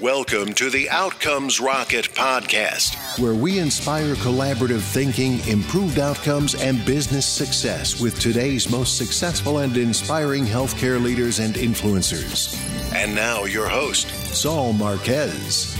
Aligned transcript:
Welcome 0.00 0.52
to 0.56 0.68
the 0.68 0.90
Outcomes 0.90 1.58
Rocket 1.58 2.10
podcast, 2.10 3.18
where 3.18 3.32
we 3.32 3.58
inspire 3.58 4.14
collaborative 4.16 4.82
thinking, 4.82 5.40
improved 5.48 5.98
outcomes, 5.98 6.54
and 6.54 6.84
business 6.84 7.26
success 7.26 7.98
with 7.98 8.20
today's 8.20 8.70
most 8.70 8.98
successful 8.98 9.60
and 9.60 9.74
inspiring 9.78 10.44
healthcare 10.44 11.02
leaders 11.02 11.38
and 11.38 11.54
influencers. 11.54 12.54
And 12.94 13.14
now, 13.14 13.44
your 13.44 13.70
host, 13.70 14.08
Saul 14.34 14.74
Marquez. 14.74 15.74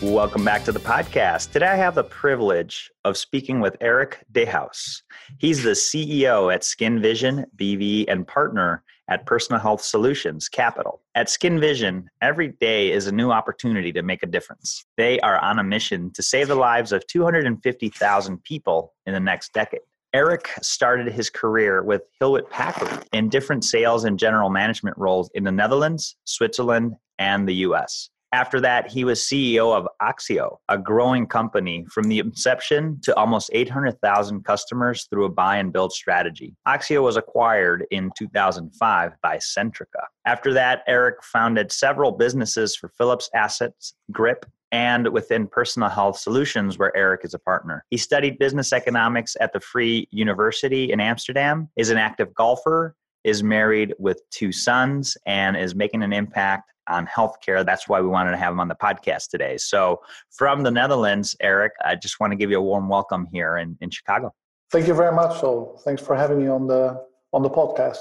Welcome 0.00 0.42
back 0.42 0.64
to 0.64 0.72
the 0.72 0.80
podcast. 0.80 1.52
Today 1.52 1.66
I 1.66 1.76
have 1.76 1.96
the 1.96 2.04
privilege 2.04 2.90
of 3.04 3.18
speaking 3.18 3.60
with 3.60 3.76
Erik 3.82 4.24
De 4.32 4.46
Heus. 4.46 5.02
He's 5.36 5.62
the 5.62 5.72
CEO 5.72 6.54
at 6.54 6.62
SkinVision 6.62 7.44
BV 7.58 8.06
and 8.08 8.26
partner 8.26 8.82
at 9.08 9.26
Personal 9.26 9.60
Health 9.60 9.82
Solutions 9.82 10.48
Capital. 10.48 11.00
At 11.14 11.28
SkinVision, 11.28 12.06
every 12.20 12.48
day 12.48 12.90
is 12.92 13.06
a 13.06 13.12
new 13.12 13.30
opportunity 13.30 13.92
to 13.92 14.02
make 14.02 14.22
a 14.22 14.26
difference. 14.26 14.84
They 14.96 15.20
are 15.20 15.38
on 15.38 15.58
a 15.58 15.64
mission 15.64 16.10
to 16.12 16.22
save 16.22 16.48
the 16.48 16.54
lives 16.54 16.92
of 16.92 17.06
250,000 17.06 18.42
people 18.42 18.94
in 19.06 19.14
the 19.14 19.20
next 19.20 19.52
decade. 19.52 19.80
Erik 20.12 20.48
started 20.62 21.12
his 21.12 21.28
career 21.28 21.82
with 21.82 22.02
Hewlett 22.18 22.48
Packard 22.48 23.06
in 23.12 23.28
different 23.28 23.64
sales 23.64 24.04
and 24.04 24.18
general 24.18 24.48
management 24.48 24.96
roles 24.96 25.30
in 25.34 25.44
the 25.44 25.52
Netherlands, 25.52 26.16
Switzerland, 26.24 26.94
and 27.18 27.46
the 27.46 27.54
US. 27.66 28.08
After 28.32 28.60
that, 28.60 28.90
he 28.90 29.04
was 29.04 29.20
CEO 29.20 29.74
of 29.74 29.86
Oxxio, 30.02 30.58
a 30.68 30.76
growing 30.76 31.26
company 31.26 31.86
from 31.90 32.08
the 32.08 32.18
inception 32.18 33.00
to 33.02 33.14
almost 33.16 33.50
800,000 33.52 34.44
customers 34.44 35.06
through 35.08 35.26
a 35.26 35.30
buy 35.30 35.58
and 35.58 35.72
build 35.72 35.92
strategy. 35.92 36.54
Oxxio 36.66 37.02
was 37.02 37.16
acquired 37.16 37.86
in 37.90 38.10
2005 38.18 39.12
by 39.22 39.36
Centrica. 39.36 40.04
After 40.24 40.52
that, 40.54 40.82
Erik 40.88 41.22
founded 41.22 41.70
several 41.70 42.12
businesses 42.12 42.74
for 42.74 42.88
Philips 42.88 43.30
Assets, 43.32 43.94
Grip, 44.10 44.44
and 44.72 45.08
within 45.08 45.46
Personal 45.46 45.88
Health 45.88 46.18
Solutions, 46.18 46.78
where 46.78 46.94
Erik 46.96 47.24
is 47.24 47.34
a 47.34 47.38
partner. 47.38 47.84
He 47.90 47.96
studied 47.96 48.38
business 48.38 48.72
economics 48.72 49.36
at 49.40 49.52
the 49.52 49.60
Free 49.60 50.08
University 50.10 50.92
in 50.92 51.00
Amsterdam, 51.00 51.68
is 51.76 51.90
an 51.90 51.98
active 51.98 52.34
golfer, 52.34 52.96
is 53.22 53.42
married 53.42 53.94
with 53.98 54.20
two 54.30 54.52
sons, 54.52 55.16
and 55.26 55.56
is 55.56 55.74
making 55.74 56.02
an 56.02 56.12
impact 56.12 56.72
on 56.88 57.06
healthcare. 57.06 57.64
That's 57.64 57.88
why 57.88 58.00
we 58.00 58.08
wanted 58.08 58.32
to 58.32 58.36
have 58.36 58.52
him 58.52 58.60
on 58.60 58.68
the 58.68 58.74
podcast 58.74 59.28
today. 59.28 59.56
So, 59.58 60.00
from 60.30 60.62
the 60.62 60.70
Netherlands, 60.70 61.36
Erik, 61.40 61.72
I 61.84 61.94
just 61.94 62.20
want 62.20 62.32
to 62.32 62.36
give 62.36 62.50
you 62.50 62.58
a 62.58 62.62
warm 62.62 62.88
welcome 62.88 63.26
here 63.32 63.56
in, 63.56 63.76
in 63.80 63.90
Chicago. 63.90 64.34
Thank 64.70 64.86
you 64.88 64.94
very 64.94 65.14
much. 65.14 65.40
So, 65.40 65.78
thanks 65.84 66.02
for 66.02 66.16
having 66.16 66.38
me 66.38 66.48
on 66.48 66.66
the 66.66 67.04
on 67.32 67.42
the 67.42 67.50
podcast. 67.50 67.98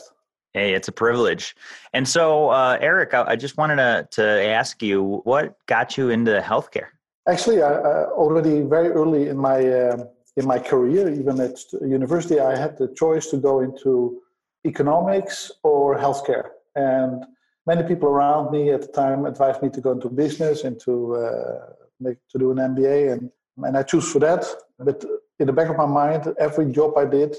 Hey, 0.53 0.73
it's 0.73 0.88
a 0.88 0.94
privilege. 0.94 1.53
And 1.94 2.08
so, 2.08 2.50
uh, 2.50 2.78
Erik, 2.80 3.13
I, 3.13 3.23
I, 3.31 3.36
just 3.36 3.58
wanted 3.58 3.75
to, 3.75 4.08
to 4.11 4.23
ask 4.23 4.81
you 4.81 5.19
what 5.25 5.58
got 5.66 5.97
you 5.97 6.11
into 6.11 6.39
healthcare? 6.39 6.88
Actually, 7.28 7.61
I, 7.61 7.73
I 7.73 8.06
already 8.06 8.61
very 8.61 8.88
early 8.88 9.28
in 9.28 9.38
my 9.38 9.67
uh, 9.67 10.06
in 10.38 10.45
my 10.45 10.59
career, 10.59 11.09
even 11.09 11.39
at 11.39 11.58
university, 11.81 12.39
I 12.39 12.58
had 12.58 12.78
the 12.78 12.89
choice 12.89 13.28
to 13.28 13.38
go 13.38 13.61
into 13.61 14.22
economics 14.66 15.52
or 15.63 15.97
healthcare. 15.97 16.50
And 16.75 17.25
many 17.66 17.84
people 17.84 18.10
around 18.10 18.52
me 18.52 18.72
at 18.72 18.82
the 18.82 18.88
time 18.88 19.26
advised 19.26 19.62
me 19.62 19.70
to 19.70 19.82
go 19.82 19.92
into 19.92 20.10
business 20.10 20.64
and 20.64 20.80
to 20.82 21.16
uh, 21.16 21.74
make 22.00 22.18
to 22.30 22.38
do 22.38 22.52
an 22.52 22.58
MBA, 22.58 23.14
and 23.14 23.32
and 23.58 23.78
I 23.78 23.84
choose 23.84 24.12
for 24.12 24.20
that. 24.20 24.46
But 24.80 25.04
in 25.40 25.48
the 25.48 25.54
back 25.54 25.70
of 25.70 25.78
my 25.78 25.86
mind, 25.86 26.34
every 26.40 26.72
job 26.72 26.98
I 26.98 27.06
did, 27.06 27.36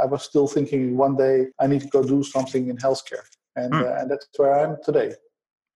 I 0.00 0.06
was 0.06 0.22
still 0.22 0.46
thinking 0.46 0.96
one 0.96 1.16
day 1.16 1.46
I 1.60 1.66
need 1.66 1.82
to 1.82 1.88
go 1.88 2.02
do 2.02 2.22
something 2.22 2.68
in 2.68 2.76
healthcare, 2.76 3.24
and 3.56 3.72
mm. 3.72 3.82
uh, 3.82 4.00
and 4.00 4.10
that's 4.10 4.26
where 4.36 4.54
I 4.54 4.62
am 4.64 4.76
today. 4.84 5.14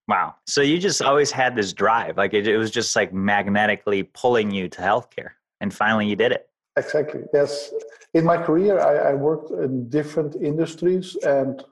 Wow! 0.08 0.34
So 0.46 0.62
you 0.62 0.78
just 0.78 1.00
always 1.00 1.30
had 1.30 1.54
this 1.54 1.72
drive, 1.72 2.16
like 2.16 2.34
it, 2.34 2.46
it 2.46 2.56
was 2.56 2.70
just 2.70 2.94
like 2.96 3.12
magnetically 3.12 4.02
pulling 4.02 4.50
you 4.50 4.68
to 4.68 4.80
healthcare, 4.80 5.30
and 5.60 5.72
finally 5.72 6.08
you 6.08 6.16
did 6.16 6.32
it. 6.32 6.48
Exactly. 6.76 7.22
Yes. 7.34 7.72
In 8.14 8.24
my 8.24 8.36
career, 8.36 8.78
I, 8.78 9.10
I 9.10 9.14
worked 9.14 9.50
in 9.50 9.88
different 9.88 10.36
industries, 10.36 11.16
and 11.24 11.64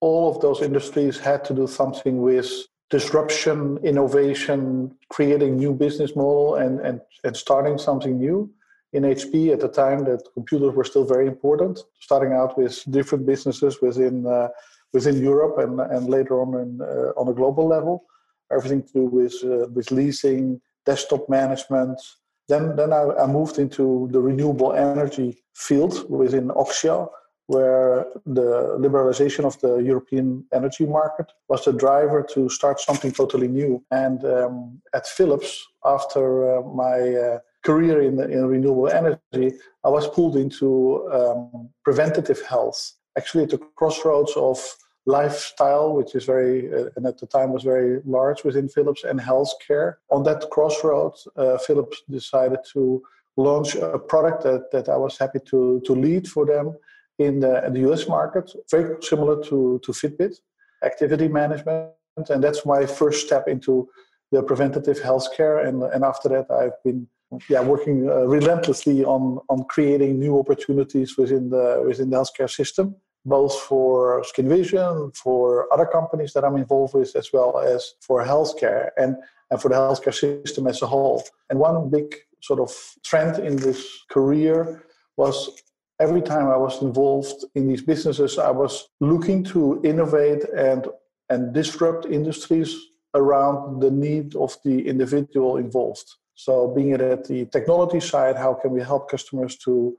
all 0.00 0.34
of 0.34 0.40
those 0.40 0.62
industries 0.62 1.18
had 1.18 1.44
to 1.46 1.54
do 1.54 1.66
something 1.66 2.20
with 2.22 2.50
disruption, 2.90 3.78
innovation, 3.78 4.94
creating 5.10 5.56
new 5.56 5.72
business 5.72 6.14
model, 6.14 6.56
and, 6.56 6.80
and, 6.80 7.00
and 7.24 7.36
starting 7.36 7.78
something 7.78 8.18
new. 8.18 8.50
In 8.92 9.02
HP 9.02 9.52
at 9.52 9.60
the 9.60 9.68
time, 9.68 10.04
that 10.04 10.22
computers 10.34 10.74
were 10.74 10.84
still 10.84 11.04
very 11.04 11.26
important. 11.26 11.80
Starting 12.00 12.32
out 12.32 12.56
with 12.56 12.82
different 12.90 13.26
businesses 13.26 13.82
within 13.82 14.26
uh, 14.26 14.48
within 14.92 15.16
Europe 15.20 15.58
and 15.58 15.80
and 15.80 16.08
later 16.08 16.40
on 16.40 16.54
in, 16.62 16.80
uh, 16.80 17.20
on 17.20 17.28
a 17.28 17.34
global 17.34 17.66
level, 17.66 18.04
everything 18.50 18.82
to 18.82 18.92
do 18.92 19.04
with 19.04 19.34
uh, 19.44 19.66
with 19.74 19.90
leasing, 19.90 20.60
desktop 20.86 21.28
management. 21.28 22.00
Then 22.48 22.76
then 22.76 22.92
I, 22.92 23.02
I 23.24 23.26
moved 23.26 23.58
into 23.58 24.08
the 24.12 24.20
renewable 24.20 24.72
energy 24.72 25.42
field 25.54 26.08
within 26.08 26.48
Oxxio, 26.48 27.10
where 27.46 28.06
the 28.24 28.76
liberalization 28.78 29.44
of 29.44 29.58
the 29.60 29.76
European 29.76 30.44
energy 30.52 30.84
market 30.84 31.30
was 31.48 31.64
the 31.64 31.72
driver 31.72 32.26
to 32.34 32.48
start 32.48 32.80
something 32.80 33.12
totally 33.12 33.48
new. 33.48 33.82
And 33.90 34.24
um, 34.24 34.82
at 34.94 35.06
Philips, 35.06 35.64
after 35.84 36.58
uh, 36.58 36.62
my 36.62 37.14
uh, 37.14 37.38
career 37.64 38.02
in, 38.02 38.20
in 38.20 38.46
renewable 38.46 38.88
energy, 38.88 39.56
I 39.84 39.88
was 39.88 40.08
pulled 40.08 40.36
into 40.36 41.08
um, 41.12 41.68
preventative 41.84 42.42
health, 42.42 42.92
actually 43.16 43.44
at 43.44 43.50
the 43.50 43.58
crossroads 43.76 44.32
of 44.36 44.58
lifestyle, 45.06 45.94
which 45.94 46.16
is 46.16 46.24
very, 46.24 46.72
uh, 46.74 46.88
and 46.96 47.06
at 47.06 47.18
the 47.18 47.26
time 47.26 47.52
was 47.52 47.62
very 47.62 48.00
large 48.04 48.42
within 48.42 48.68
Philips, 48.68 49.04
and 49.04 49.20
healthcare. 49.20 49.94
On 50.10 50.24
that 50.24 50.50
crossroads, 50.50 51.28
uh, 51.36 51.58
Philips 51.58 52.02
decided 52.10 52.58
to 52.72 53.02
launch 53.36 53.76
a 53.76 53.98
product 53.98 54.42
that, 54.42 54.70
that 54.72 54.88
I 54.88 54.96
was 54.96 55.16
happy 55.16 55.38
to, 55.50 55.80
to 55.86 55.92
lead 55.92 56.26
for 56.26 56.44
them 56.44 56.74
in 57.18 57.40
the, 57.40 57.62
the 57.70 57.90
US 57.90 58.08
market, 58.08 58.50
very 58.70 58.96
similar 59.02 59.42
to, 59.44 59.80
to 59.84 59.92
Fitbit, 59.92 60.36
activity 60.84 61.28
management. 61.28 61.90
And 62.28 62.42
that's 62.42 62.64
my 62.64 62.86
first 62.86 63.26
step 63.26 63.48
into 63.48 63.88
the 64.32 64.42
preventative 64.42 64.98
healthcare. 64.98 65.66
And, 65.66 65.82
and 65.82 66.04
after 66.04 66.28
that, 66.28 66.50
I've 66.50 66.82
been 66.84 67.08
yeah, 67.48 67.60
working 67.60 68.08
uh, 68.08 68.26
relentlessly 68.26 69.04
on, 69.04 69.38
on 69.48 69.64
creating 69.64 70.18
new 70.18 70.38
opportunities 70.38 71.16
within 71.16 71.50
the, 71.50 71.82
within 71.86 72.10
the 72.10 72.16
healthcare 72.16 72.50
system, 72.50 72.94
both 73.24 73.58
for 73.60 74.22
SkinVision, 74.22 75.16
for 75.16 75.72
other 75.72 75.86
companies 75.86 76.32
that 76.34 76.44
I'm 76.44 76.56
involved 76.56 76.94
with, 76.94 77.16
as 77.16 77.32
well 77.32 77.58
as 77.58 77.94
for 78.00 78.24
healthcare 78.24 78.90
and, 78.96 79.16
and 79.50 79.60
for 79.60 79.68
the 79.68 79.74
healthcare 79.74 80.14
system 80.14 80.66
as 80.66 80.82
a 80.82 80.86
whole. 80.86 81.24
And 81.50 81.58
one 81.58 81.90
big 81.90 82.14
sort 82.40 82.60
of 82.60 82.72
trend 83.04 83.44
in 83.44 83.56
this 83.56 83.84
career 84.08 84.84
was 85.16 85.50
every 86.00 86.22
time 86.22 86.48
I 86.48 86.56
was 86.56 86.82
involved 86.82 87.44
in 87.54 87.68
these 87.68 87.82
businesses, 87.82 88.38
I 88.38 88.50
was 88.50 88.88
looking 89.00 89.44
to 89.44 89.80
innovate 89.84 90.44
and 90.56 90.86
and 91.28 91.52
disrupt 91.52 92.06
industries 92.06 92.76
around 93.14 93.80
the 93.80 93.90
need 93.90 94.36
of 94.36 94.56
the 94.64 94.86
individual 94.86 95.56
involved. 95.56 96.08
So, 96.34 96.68
being 96.68 96.90
it 96.90 97.00
at 97.00 97.24
the 97.24 97.46
technology 97.46 98.00
side, 98.00 98.36
how 98.36 98.54
can 98.54 98.70
we 98.70 98.82
help 98.82 99.10
customers 99.10 99.56
to 99.64 99.96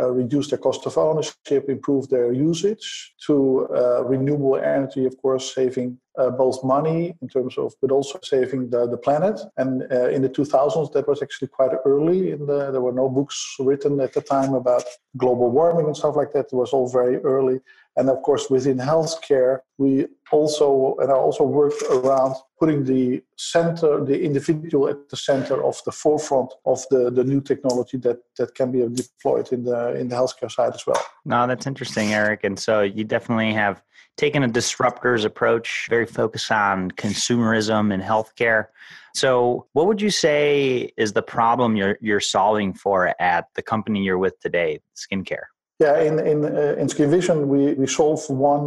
uh, 0.00 0.10
reduce 0.10 0.48
their 0.48 0.58
cost 0.58 0.86
of 0.86 0.96
ownership, 0.96 1.68
improve 1.68 2.08
their 2.08 2.32
usage, 2.32 3.14
to 3.26 3.68
uh, 3.74 4.02
renewable 4.04 4.56
energy, 4.56 5.04
of 5.04 5.16
course, 5.20 5.54
saving 5.54 5.98
uh, 6.18 6.30
both 6.30 6.62
money 6.64 7.14
in 7.22 7.28
terms 7.28 7.56
of, 7.58 7.74
but 7.80 7.90
also 7.90 8.18
saving 8.22 8.70
the, 8.70 8.86
the 8.86 8.96
planet. 8.96 9.40
And 9.56 9.82
uh, 9.90 10.08
in 10.08 10.22
the 10.22 10.28
2000s, 10.28 10.92
that 10.92 11.08
was 11.08 11.22
actually 11.22 11.48
quite 11.48 11.72
early. 11.84 12.32
In 12.32 12.46
the, 12.46 12.70
there 12.70 12.80
were 12.80 12.92
no 12.92 13.08
books 13.08 13.56
written 13.58 14.00
at 14.00 14.12
the 14.12 14.20
time 14.20 14.54
about 14.54 14.84
global 15.16 15.50
warming 15.50 15.86
and 15.86 15.96
stuff 15.96 16.16
like 16.16 16.32
that. 16.32 16.46
It 16.46 16.56
was 16.56 16.72
all 16.72 16.88
very 16.88 17.16
early. 17.18 17.60
And 17.96 18.08
of 18.08 18.22
course, 18.22 18.48
within 18.48 18.78
healthcare, 18.78 19.58
we 19.76 20.06
also, 20.30 20.96
and 21.00 21.10
I 21.10 21.14
also 21.14 21.44
worked 21.44 21.82
around 21.90 22.36
putting 22.58 22.84
the 22.84 23.22
center, 23.36 24.02
the 24.04 24.18
individual 24.18 24.88
at 24.88 25.08
the 25.10 25.16
center 25.16 25.62
of 25.62 25.78
the 25.84 25.92
forefront 25.92 26.54
of 26.64 26.82
the, 26.90 27.10
the 27.10 27.24
new 27.24 27.40
technology 27.40 27.98
that, 27.98 28.18
that 28.38 28.54
can 28.54 28.72
be 28.72 28.86
deployed 28.88 29.52
in 29.52 29.64
the, 29.64 29.94
in 29.94 30.08
the 30.08 30.16
healthcare 30.16 30.50
side 30.50 30.74
as 30.74 30.86
well. 30.86 31.02
No, 31.26 31.46
that's 31.46 31.66
interesting, 31.66 32.14
Erik. 32.14 32.44
And 32.44 32.58
so 32.58 32.80
you 32.80 33.04
definitely 33.04 33.52
have 33.52 33.82
taken 34.16 34.42
a 34.42 34.48
disruptor's 34.48 35.24
approach, 35.24 35.86
very 35.90 36.06
focused 36.06 36.50
on 36.50 36.90
consumerism 36.92 37.92
and 37.92 38.02
healthcare. 38.02 38.66
So, 39.14 39.66
what 39.72 39.86
would 39.86 40.00
you 40.00 40.10
say 40.10 40.92
is 40.96 41.12
the 41.12 41.22
problem 41.22 41.76
you're, 41.76 41.98
you're 42.00 42.20
solving 42.20 42.72
for 42.72 43.14
at 43.20 43.46
the 43.54 43.62
company 43.62 44.02
you're 44.02 44.18
with 44.18 44.38
today, 44.40 44.80
skincare? 44.96 45.51
Yeah, 45.82 45.98
in 46.08 46.14
in 46.32 46.38
uh, 46.44 46.80
in 46.80 46.86
SkinVision, 46.86 47.38
we 47.52 47.74
we 47.80 47.86
solve 47.86 48.20
one 48.30 48.66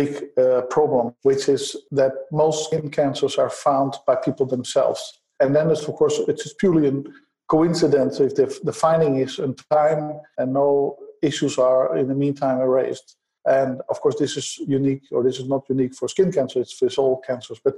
big 0.00 0.12
uh, 0.38 0.62
problem, 0.74 1.14
which 1.28 1.48
is 1.48 1.76
that 1.90 2.12
most 2.30 2.58
skin 2.66 2.88
cancers 2.88 3.34
are 3.36 3.50
found 3.50 3.90
by 4.06 4.14
people 4.26 4.46
themselves, 4.46 5.00
and 5.40 5.56
then 5.56 5.70
it's 5.72 5.88
of 5.88 5.94
course 6.00 6.16
it's 6.28 6.54
purely 6.62 6.88
a 6.88 6.94
coincidence 7.48 8.20
if 8.26 8.32
the 8.38 8.46
the 8.68 8.72
finding 8.84 9.14
is 9.24 9.38
in 9.38 9.54
time 9.70 10.02
and 10.38 10.52
no 10.52 10.96
issues 11.20 11.58
are 11.58 11.96
in 12.00 12.06
the 12.08 12.18
meantime 12.24 12.58
erased. 12.60 13.16
And 13.44 13.80
of 13.88 14.00
course, 14.00 14.16
this 14.18 14.36
is 14.36 14.58
unique, 14.78 15.04
or 15.10 15.20
this 15.24 15.38
is 15.40 15.48
not 15.48 15.68
unique 15.68 15.94
for 15.98 16.08
skin 16.08 16.30
cancer, 16.30 16.60
it's 16.60 16.78
for 16.78 16.88
all 17.02 17.20
cancers. 17.28 17.60
But 17.64 17.74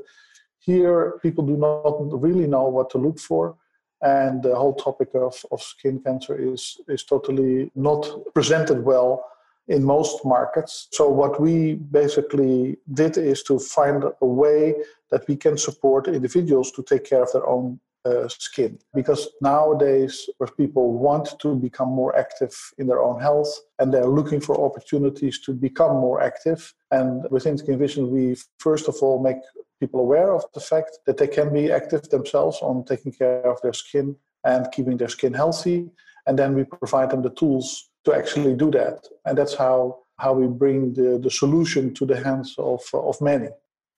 here, 0.59 1.19
people 1.23 1.45
do 1.47 1.57
not 1.57 2.23
really 2.27 2.47
know 2.47 2.67
what 2.77 2.91
to 2.91 2.99
look 2.99 3.19
for. 3.19 3.57
And 4.05 4.43
the 4.43 4.55
whole 4.55 4.75
topic 4.75 5.09
of, 5.15 5.35
of 5.51 5.63
skin 5.63 5.99
cancer 5.99 6.37
is, 6.37 6.79
is 6.89 7.05
totally 7.05 7.71
not 7.75 8.07
presented 8.35 8.85
well 8.85 9.25
in 9.67 9.83
most 9.83 10.25
markets. 10.27 10.89
So, 10.93 11.09
what 11.09 11.41
we 11.41 11.75
basically 11.75 12.77
did 12.93 13.17
is 13.17 13.43
to 13.45 13.59
find 13.59 14.05
a 14.21 14.27
way 14.27 14.75
that 15.11 15.27
we 15.27 15.37
can 15.37 15.57
support 15.57 16.07
individuals 16.07 16.71
to 16.73 16.83
take 16.83 17.05
care 17.05 17.23
of 17.23 17.33
their 17.33 17.47
own 17.47 17.81
uh, 18.05 18.29
skin. 18.29 18.79
Because 18.95 19.29
nowadays, 19.41 20.29
where 20.37 20.49
people 20.49 20.93
want 20.93 21.39
to 21.41 21.55
become 21.55 21.89
more 21.89 22.15
active 22.15 22.55
in 22.77 22.87
their 22.87 23.01
own 23.01 23.19
health 23.21 23.49
and 23.79 23.93
they're 23.93 24.07
looking 24.07 24.41
for 24.41 24.61
opportunities 24.61 25.41
to 25.41 25.55
become 25.55 25.97
more 25.97 26.21
active. 26.21 26.75
And 26.91 27.27
within 27.31 27.57
SkinVision, 27.57 28.09
we 28.09 28.37
first 28.59 28.89
of 28.89 28.97
all 29.01 29.23
make 29.23 29.39
people 29.85 30.01
aware 30.01 30.31
of 30.33 30.45
the 30.55 30.61
fact 30.61 30.93
that 31.07 31.17
they 31.19 31.31
can 31.39 31.49
be 31.53 31.65
active 31.81 32.03
themselves 32.09 32.59
on 32.63 32.85
taking 32.85 33.13
care 33.13 33.47
of 33.53 33.59
their 33.63 33.77
skin 33.85 34.17
and 34.45 34.61
keeping 34.75 34.97
their 34.97 35.13
skin 35.17 35.35
healthy. 35.35 35.79
And 36.27 36.39
then 36.39 36.55
we 36.55 36.65
provide 36.65 37.11
them 37.11 37.23
the 37.23 37.35
tools 37.41 37.67
to 38.05 38.15
actually 38.15 38.55
do 38.55 38.71
that. 38.71 38.99
And 39.27 39.37
that's 39.39 39.55
how, 39.55 39.77
how 40.19 40.33
we 40.33 40.47
bring 40.47 40.95
the, 40.95 41.21
the 41.23 41.31
solution 41.31 41.93
to 41.95 42.07
the 42.07 42.19
hands 42.23 42.55
of, 42.59 42.83
of 42.95 43.21
many. 43.21 43.49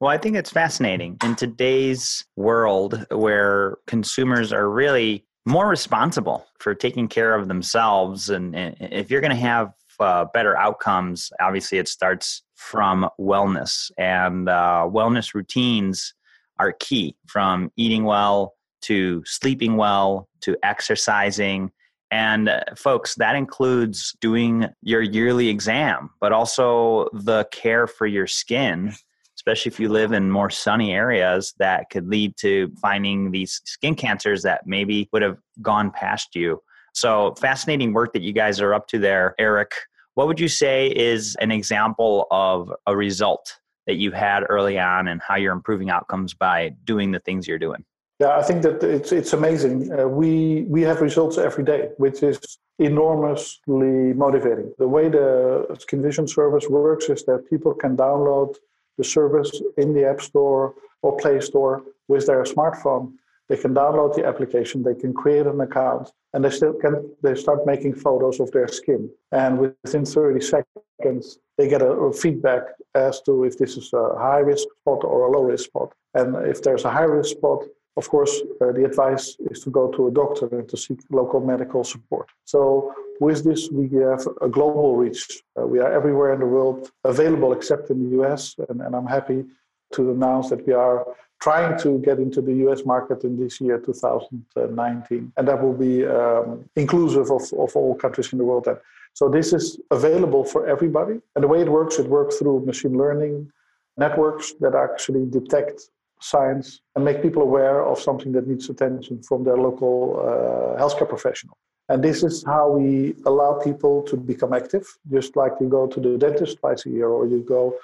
Well, 0.01 0.11
I 0.11 0.19
think 0.19 0.37
it's 0.37 0.51
fascinating 0.51 1.17
in 1.25 1.37
today's 1.37 2.25
world 2.37 3.07
where 3.11 3.77
consumers 3.87 4.53
are 4.53 4.69
really 4.69 5.25
more 5.47 5.69
responsible 5.69 6.45
for 6.59 6.75
taking 6.75 7.07
care 7.09 7.35
of 7.35 7.49
themselves. 7.49 8.29
And, 8.29 8.55
if 8.81 9.11
you're 9.11 9.21
going 9.21 9.31
to 9.31 9.49
have 9.53 9.73
uh, 9.99 10.27
better 10.35 10.57
outcomes, 10.57 11.31
obviously 11.41 11.79
it 11.79 11.89
starts 11.89 12.43
from 12.57 13.09
wellness, 13.21 13.91
and 13.99 14.49
uh, 14.49 14.89
wellness 14.89 15.35
routines 15.35 16.15
are 16.59 16.73
key 16.81 17.17
from 17.27 17.71
eating 17.77 18.05
well 18.05 18.55
to 18.83 19.23
sleeping 19.27 19.77
well 19.77 20.29
to 20.41 20.57
exercising. 20.63 21.71
And 22.11 22.49
uh, 22.49 22.61
folks, 22.77 23.15
that 23.17 23.37
includes 23.37 24.17
doing 24.21 24.67
your 24.83 25.03
yearly 25.03 25.49
exam, 25.49 26.11
but 26.21 26.33
also 26.33 27.09
the 27.13 27.47
care 27.53 27.87
for 27.87 28.07
your 28.07 28.27
skin 28.27 28.93
especially 29.37 29.71
if 29.71 29.79
you 29.79 29.89
live 29.89 30.13
in 30.13 30.31
more 30.31 30.51
sunny 30.51 30.93
areas 30.93 31.55
that 31.59 31.89
could 31.91 32.09
lead 32.09 32.37
to 32.37 32.73
finding 32.81 33.31
these 33.31 33.61
skin 33.65 33.95
cancers 33.95 34.43
that 34.43 34.67
maybe 34.67 35.09
would 35.13 35.23
have 35.23 35.39
gone 35.63 35.91
past 35.91 36.35
you. 36.35 36.61
So, 36.95 37.35
fascinating 37.39 37.93
work 37.93 38.13
that 38.15 38.23
you 38.23 38.33
guys 38.33 38.61
are 38.61 38.75
up 38.75 38.89
to 38.89 38.99
there, 38.99 39.35
Erik. 39.39 39.73
What 40.17 40.29
would 40.29 40.41
you 40.41 40.49
say 40.49 40.87
is 40.89 41.37
an 41.43 41.51
example 41.51 42.27
of 42.31 42.73
a 42.87 42.97
result 42.97 43.59
that 43.87 43.97
you've 43.97 44.15
had 44.15 44.45
early 44.49 44.79
on 44.79 45.09
and 45.09 45.21
how 45.21 45.37
you're 45.37 45.53
improving 45.53 45.91
outcomes 45.91 46.33
by 46.33 46.71
doing 46.85 47.13
the 47.13 47.21
things 47.21 47.47
you're 47.47 47.59
doing? 47.59 47.85
Yeah, 48.19 48.35
I 48.39 48.43
think 48.43 48.63
that 48.63 48.83
it's 48.83 49.13
it's 49.13 49.35
amazing. 49.35 49.93
Uh, 49.93 50.09
we 50.09 50.63
we 50.71 50.81
have 50.89 51.03
results 51.03 51.37
every 51.37 51.65
day, 51.65 51.91
which 51.99 52.23
is 52.23 52.41
enormously 52.79 54.15
motivating. 54.15 54.73
The 54.79 54.89
way 54.89 55.11
the 55.11 55.67
SkinVision 55.85 56.31
service 56.31 56.67
works 56.67 57.11
is 57.11 57.23
that 57.27 57.51
people 57.51 57.75
can 57.75 57.95
download 57.95 58.55
the 58.97 59.05
service 59.05 59.53
in 59.77 59.93
the 59.93 60.09
App 60.09 60.23
Store 60.23 60.73
or 61.03 61.15
Play 61.19 61.41
Store 61.43 61.83
with 62.09 62.27
their 62.27 62.43
smartphone. 62.45 63.13
They 63.49 63.57
can 63.57 63.75
download 63.75 64.15
the 64.15 64.27
application, 64.27 64.83
they 64.83 64.95
can 64.95 65.13
create 65.15 65.47
an 65.47 65.61
account, 65.61 66.11
and 66.33 66.45
they 66.45 66.51
still 66.51 66.75
can 66.75 67.11
they 67.23 67.35
start 67.35 67.67
making 67.67 67.95
photos 67.95 68.41
of 68.41 68.51
their 68.51 68.69
skin. 68.69 69.09
And 69.33 69.59
within 69.59 70.05
30 70.05 70.41
seconds, 70.41 71.39
they 71.57 71.69
get 71.69 71.83
a, 71.83 72.13
feedback 72.13 72.63
as 72.95 73.21
to 73.23 73.45
if 73.45 73.57
this 73.57 73.77
is 73.77 73.93
a 73.93 74.19
high 74.19 74.41
risk 74.41 74.67
spot 74.81 75.05
or 75.05 75.27
a 75.27 75.31
low 75.31 75.45
risk 75.45 75.67
spot. 75.67 75.93
And 76.15 76.37
if 76.47 76.63
there's 76.63 76.85
a 76.85 76.91
high 76.91 77.11
risk 77.19 77.37
spot, 77.37 77.65
of 77.97 78.09
course, 78.11 78.43
uh, 78.61 78.73
the 78.73 78.85
advice 78.85 79.37
is 79.51 79.61
to 79.63 79.71
go 79.71 79.91
to 79.93 80.09
a 80.09 80.11
doctor 80.11 80.47
and 80.53 80.69
to 80.69 80.77
seek 80.77 81.01
local 81.11 81.41
medical 81.41 81.83
support. 81.83 82.29
So, 82.45 82.93
with 83.21 83.45
this, 83.45 83.71
we 83.71 83.89
have 84.01 84.27
a 84.43 84.49
global 84.49 84.97
reach. 84.97 85.43
Uh, 85.59 85.67
we 85.67 85.79
are 85.79 85.91
everywhere 85.91 86.35
in 86.35 86.41
the 86.41 86.47
world 86.47 86.91
available 87.05 87.55
except 87.55 87.89
in 87.89 87.99
the 88.05 88.23
US, 88.23 88.55
and, 88.69 88.83
and, 88.83 88.95
I'm 88.95 89.07
happy 89.07 89.47
to 89.93 90.11
announce 90.11 90.51
that 90.51 90.67
we 90.67 90.73
are 90.73 91.07
trying 91.41 91.79
to 91.79 91.99
get 91.99 92.19
into 92.19 92.41
the 92.41 92.55
US 92.67 92.85
market 92.85 93.25
in 93.25 93.39
this 93.39 93.61
year, 93.61 93.79
2019, 93.79 95.33
and 95.37 95.49
that 95.49 95.63
will 95.63 95.75
be 95.75 96.07
um, 96.07 96.69
inclusive 96.77 97.31
of, 97.31 97.43
of 97.59 97.77
all 97.77 97.95
countries 97.95 98.33
in 98.33 98.39
the 98.39 98.45
world. 98.45 98.67
And 98.67 98.79
so, 99.15 99.29
this 99.29 99.53
is 99.53 99.79
available 99.91 100.45
for 100.45 100.67
everybody. 100.67 101.21
And 101.35 101.45
the 101.45 101.49
way 101.49 101.61
it 101.61 101.69
works, 101.69 101.99
it 101.99 102.07
works 102.07 102.37
through 102.37 102.67
machine 102.67 102.97
learning 102.97 103.51
networks 103.97 104.55
that 104.61 104.75
actually 104.75 105.25
detect 105.27 105.89
science 106.21 106.81
and 106.95 107.05
make 107.05 107.23
people 107.23 107.43
aware 107.43 107.85
of 107.85 107.99
something 107.99 108.33
that 108.33 108.47
needs 108.47 108.69
attention 108.69 109.23
from 109.23 109.45
their 109.45 109.57
local 109.57 110.21
uh, 110.21 110.81
healthcare 110.81 111.09
professional. 111.09 111.57
And 111.89 112.03
this 112.03 112.23
is 112.25 112.45
how 112.45 112.71
we 112.71 113.15
allow 113.27 113.61
people 113.63 114.03
to 114.05 114.17
become 114.17 114.53
active, 114.53 114.87
just 115.13 115.37
like 115.37 115.53
you 115.61 115.69
go 115.69 115.87
to 115.87 116.01
the 116.01 116.19
dentist 116.19 116.59
twice 116.59 116.85
a 116.87 116.91
year 116.91 117.09
or 117.09 117.27
you 117.27 117.41
go 117.41 117.77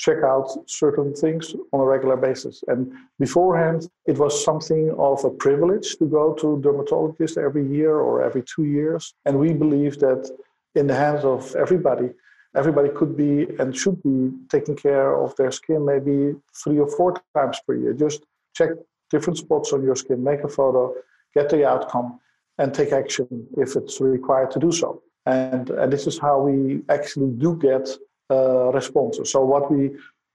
check 0.00 0.22
out 0.24 0.48
certain 0.66 1.12
things 1.14 1.54
on 1.72 1.80
a 1.80 1.84
regular 1.84 2.16
basis. 2.16 2.64
And 2.68 2.90
beforehand, 3.18 3.80
it 4.06 4.16
was 4.16 4.44
something 4.48 4.94
of 4.98 5.22
a 5.24 5.30
privilege 5.30 5.96
to 5.98 6.06
go 6.06 6.32
to 6.40 6.58
dermatologist 6.62 7.36
every 7.36 7.66
year 7.66 7.94
or 7.96 8.22
every 8.22 8.42
two 8.42 8.64
years. 8.64 9.12
And 9.26 9.38
we 9.38 9.52
believe 9.52 9.98
that 9.98 10.22
in 10.74 10.86
the 10.86 10.94
hands 10.94 11.24
of 11.24 11.54
everybody, 11.54 12.08
everybody 12.56 12.88
could 12.88 13.14
be 13.14 13.46
and 13.58 13.76
should 13.76 14.02
be 14.02 14.30
taking 14.48 14.74
care 14.74 15.14
of 15.22 15.36
their 15.36 15.52
skin 15.52 15.84
maybe 15.84 16.34
three 16.62 16.78
or 16.78 16.88
four 16.96 17.10
times 17.36 17.60
per 17.66 17.74
year. 17.74 17.92
Just 17.92 18.22
check 18.54 18.70
different 19.10 19.36
spots 19.36 19.74
on 19.74 19.82
your 19.82 19.96
skin, 19.96 20.24
make 20.24 20.44
a 20.44 20.48
photo, 20.48 20.94
get 21.34 21.50
the 21.50 21.68
outcome, 21.68 22.18
and 22.56 22.72
take 22.72 22.92
action 22.92 23.28
if 23.58 23.76
it's 23.76 24.00
required 24.00 24.50
to 24.52 24.58
do 24.58 24.72
so. 24.72 25.02
And, 25.26 25.68
and 25.68 25.92
this 25.92 26.06
is 26.06 26.18
how 26.18 26.40
we 26.40 26.80
actually 26.88 27.32
do 27.32 27.54
get 27.56 27.86
responses. 28.72 29.30
So 29.30 29.44
what 29.44 29.70
we 29.70 29.90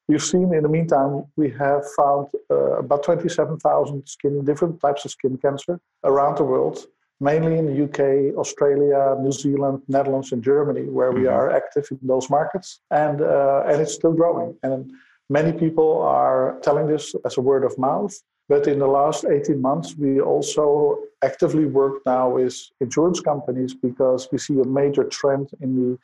we've 0.08 0.24
seen 0.24 0.54
in 0.54 0.64
the 0.64 0.70
meantime, 0.70 1.26
we 1.36 1.50
have 1.52 1.84
found 1.98 2.28
uh, 2.52 2.78
about 2.78 3.04
27,000 3.04 4.08
skin 4.08 4.46
different 4.46 4.80
types 4.80 5.04
of 5.06 5.12
skin 5.12 5.38
cancer 5.38 5.80
around 6.04 6.38
the 6.38 6.44
world 6.44 6.86
mainly 7.20 7.58
in 7.58 7.66
the 7.66 7.84
UK, 7.86 8.36
Australia, 8.38 9.16
New 9.20 9.32
Zealand, 9.32 9.82
Netherlands, 9.88 10.32
and 10.32 10.44
Germany, 10.44 10.84
where 10.84 11.12
we 11.12 11.22
mm-hmm. 11.22 11.34
are 11.34 11.50
active 11.50 11.88
in 11.92 12.00
those 12.04 12.30
markets, 12.30 12.82
and 12.92 13.22
uh, 13.22 13.64
and 13.68 13.82
it's 13.82 13.94
still 13.94 14.14
growing. 14.14 14.56
And 14.64 14.92
many 15.30 15.54
people 15.54 16.02
are 16.02 16.60
telling 16.62 16.88
this 16.88 17.16
as 17.26 17.38
a 17.38 17.42
word 17.42 17.64
of 17.64 17.78
mouth. 17.78 18.14
But 18.48 18.68
in 18.68 18.78
the 18.78 18.88
last 18.88 19.26
18 19.26 19.60
months, 19.60 19.96
we 19.98 20.22
also 20.22 21.00
actively 21.24 21.66
work 21.66 21.96
now 22.06 22.30
with 22.30 22.56
insurance 22.80 23.20
companies 23.20 23.74
because 23.74 24.28
we 24.32 24.38
see 24.38 24.60
a 24.60 24.64
major 24.64 25.04
trend 25.04 25.50
in 25.62 25.76
the 25.76 25.98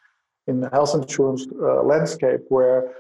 in 0.48 0.62
the 0.62 0.70
health 0.70 0.94
insurance 0.96 1.48
uh, 1.62 1.84
landscape 1.84 2.42
where 2.50 2.92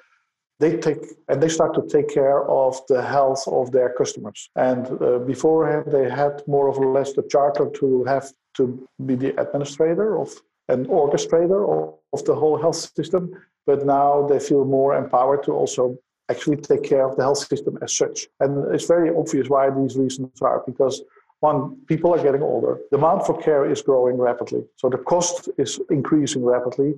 they 0.61 0.77
take 0.77 1.01
and 1.27 1.41
they 1.41 1.49
start 1.49 1.73
to 1.73 1.83
take 1.95 2.07
care 2.07 2.47
of 2.47 2.79
the 2.87 3.01
health 3.01 3.43
of 3.47 3.71
their 3.71 3.89
customers. 3.93 4.49
And 4.55 4.85
uh, 5.01 5.19
beforehand, 5.19 5.91
they 5.91 6.07
had 6.09 6.43
more 6.47 6.67
or 6.69 6.93
less 6.93 7.13
the 7.13 7.23
charter 7.23 7.69
to 7.81 8.03
have 8.05 8.27
to 8.57 8.63
be 9.07 9.15
the 9.15 9.31
administrator 9.41 10.19
of 10.19 10.29
an 10.69 10.85
orchestrator 10.85 11.61
of, 11.73 11.95
of 12.13 12.25
the 12.25 12.35
whole 12.35 12.57
health 12.57 12.79
system. 12.95 13.31
But 13.65 13.85
now 13.85 14.27
they 14.27 14.39
feel 14.39 14.65
more 14.65 14.95
empowered 14.95 15.43
to 15.43 15.51
also 15.51 15.97
actually 16.29 16.57
take 16.57 16.83
care 16.83 17.05
of 17.07 17.15
the 17.15 17.23
health 17.23 17.43
system 17.51 17.77
as 17.81 17.91
such. 17.95 18.27
And 18.39 18.73
it's 18.73 18.85
very 18.85 19.09
obvious 19.09 19.49
why 19.49 19.69
these 19.69 19.97
reasons 19.97 20.41
are 20.41 20.63
because 20.65 21.03
one, 21.41 21.77
people 21.87 22.13
are 22.13 22.23
getting 22.23 22.43
older. 22.43 22.79
Demand 22.91 23.25
for 23.25 23.35
care 23.41 23.69
is 23.69 23.81
growing 23.81 24.17
rapidly. 24.17 24.63
So 24.77 24.89
the 24.89 24.99
cost 24.99 25.49
is 25.57 25.79
increasing 25.89 26.45
rapidly 26.45 26.93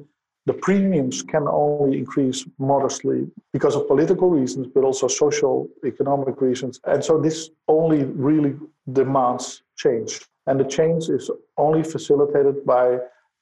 the 0.45 0.53
premiums 0.53 1.21
can 1.21 1.47
only 1.47 1.97
increase 1.97 2.45
modestly 2.57 3.27
because 3.53 3.75
of 3.75 3.87
political 3.87 4.29
reasons, 4.29 4.67
but 4.67 4.83
also 4.83 5.07
social, 5.07 5.69
economic 5.85 6.41
reasons. 6.41 6.79
And 6.85 7.03
so 7.03 7.19
this 7.19 7.49
only 7.67 8.03
really 8.03 8.55
demands 8.91 9.63
change. 9.77 10.19
And 10.47 10.59
the 10.59 10.65
change 10.65 11.09
is 11.09 11.31
only 11.57 11.83
facilitated 11.83 12.65
by 12.65 12.99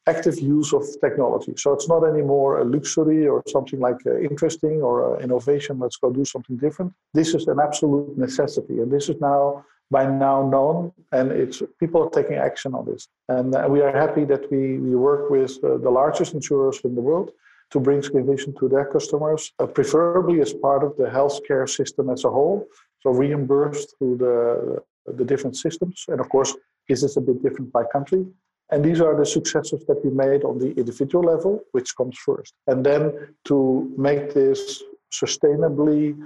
active 0.08 0.40
use 0.40 0.74
of 0.74 0.84
technology. 1.00 1.54
So 1.58 1.74
it's 1.74 1.88
not 1.88 2.04
anymore 2.08 2.60
a 2.60 2.66
luxury 2.66 3.28
or 3.28 3.44
something 3.48 3.80
like 3.80 3.98
uh, 4.06 4.18
interesting 4.20 4.82
or 4.82 5.18
uh, 5.18 5.20
innovation, 5.20 5.80
let's 5.80 5.98
go 5.98 6.12
do 6.12 6.26
something 6.26 6.58
different. 6.58 6.94
This 7.14 7.34
is 7.34 7.48
an 7.48 7.60
absolute 7.60 8.18
necessity. 8.18 8.80
And 8.82 8.92
this 8.92 9.10
is 9.10 9.20
now 9.22 9.64
by 9.92 10.06
now 10.06 10.38
known, 10.56 10.94
and 11.12 11.32
it's 11.32 11.62
people 11.80 12.02
are 12.04 12.10
taking 12.10 12.38
action 12.38 12.74
on 12.74 12.86
this. 12.86 13.10
And 13.28 13.54
uh, 13.54 13.68
we 13.70 13.82
are 13.82 13.92
happy 13.92 14.24
that 14.26 14.50
we, 14.50 14.78
we 14.78 14.96
work 14.96 15.30
with 15.30 15.52
uh, 15.64 15.78
the 15.78 15.90
largest 15.90 16.34
insurers 16.34 16.80
in 16.86 16.96
the 16.96 17.02
world 17.02 17.32
to 17.72 17.80
bring 17.80 18.00
SkinVision 18.02 18.58
to 18.60 18.70
their 18.70 18.86
customers, 18.86 19.52
uh, 19.60 19.66
preferably 19.66 20.42
as 20.42 20.54
part 20.54 20.84
of 20.84 20.96
the 20.98 21.06
healthcare 21.06 21.68
system 21.70 22.10
as 22.10 22.24
a 22.24 22.30
whole, 22.30 22.68
so 23.02 23.12
reimbursed 23.12 23.96
through 23.98 24.18
the, 24.18 24.80
the 25.14 25.26
different 25.26 25.56
systems. 25.58 26.06
And 26.08 26.20
of 26.20 26.30
course, 26.30 26.56
this 26.88 27.04
is 27.04 27.18
a 27.18 27.22
bit 27.22 27.42
different 27.44 27.72
by 27.72 27.84
country. 27.84 28.26
And 28.72 28.84
these 28.84 29.02
are 29.02 29.16
the 29.18 29.26
successes 29.26 29.84
that 29.88 30.04
we 30.04 30.12
made 30.12 30.44
on 30.46 30.58
the 30.58 30.72
individual 30.82 31.26
level, 31.26 31.62
which 31.74 31.96
comes 31.98 32.18
first. 32.18 32.54
And 32.68 32.86
then 32.86 33.36
to 33.46 33.94
make 33.98 34.34
this 34.34 34.84
sustainably 35.14 36.18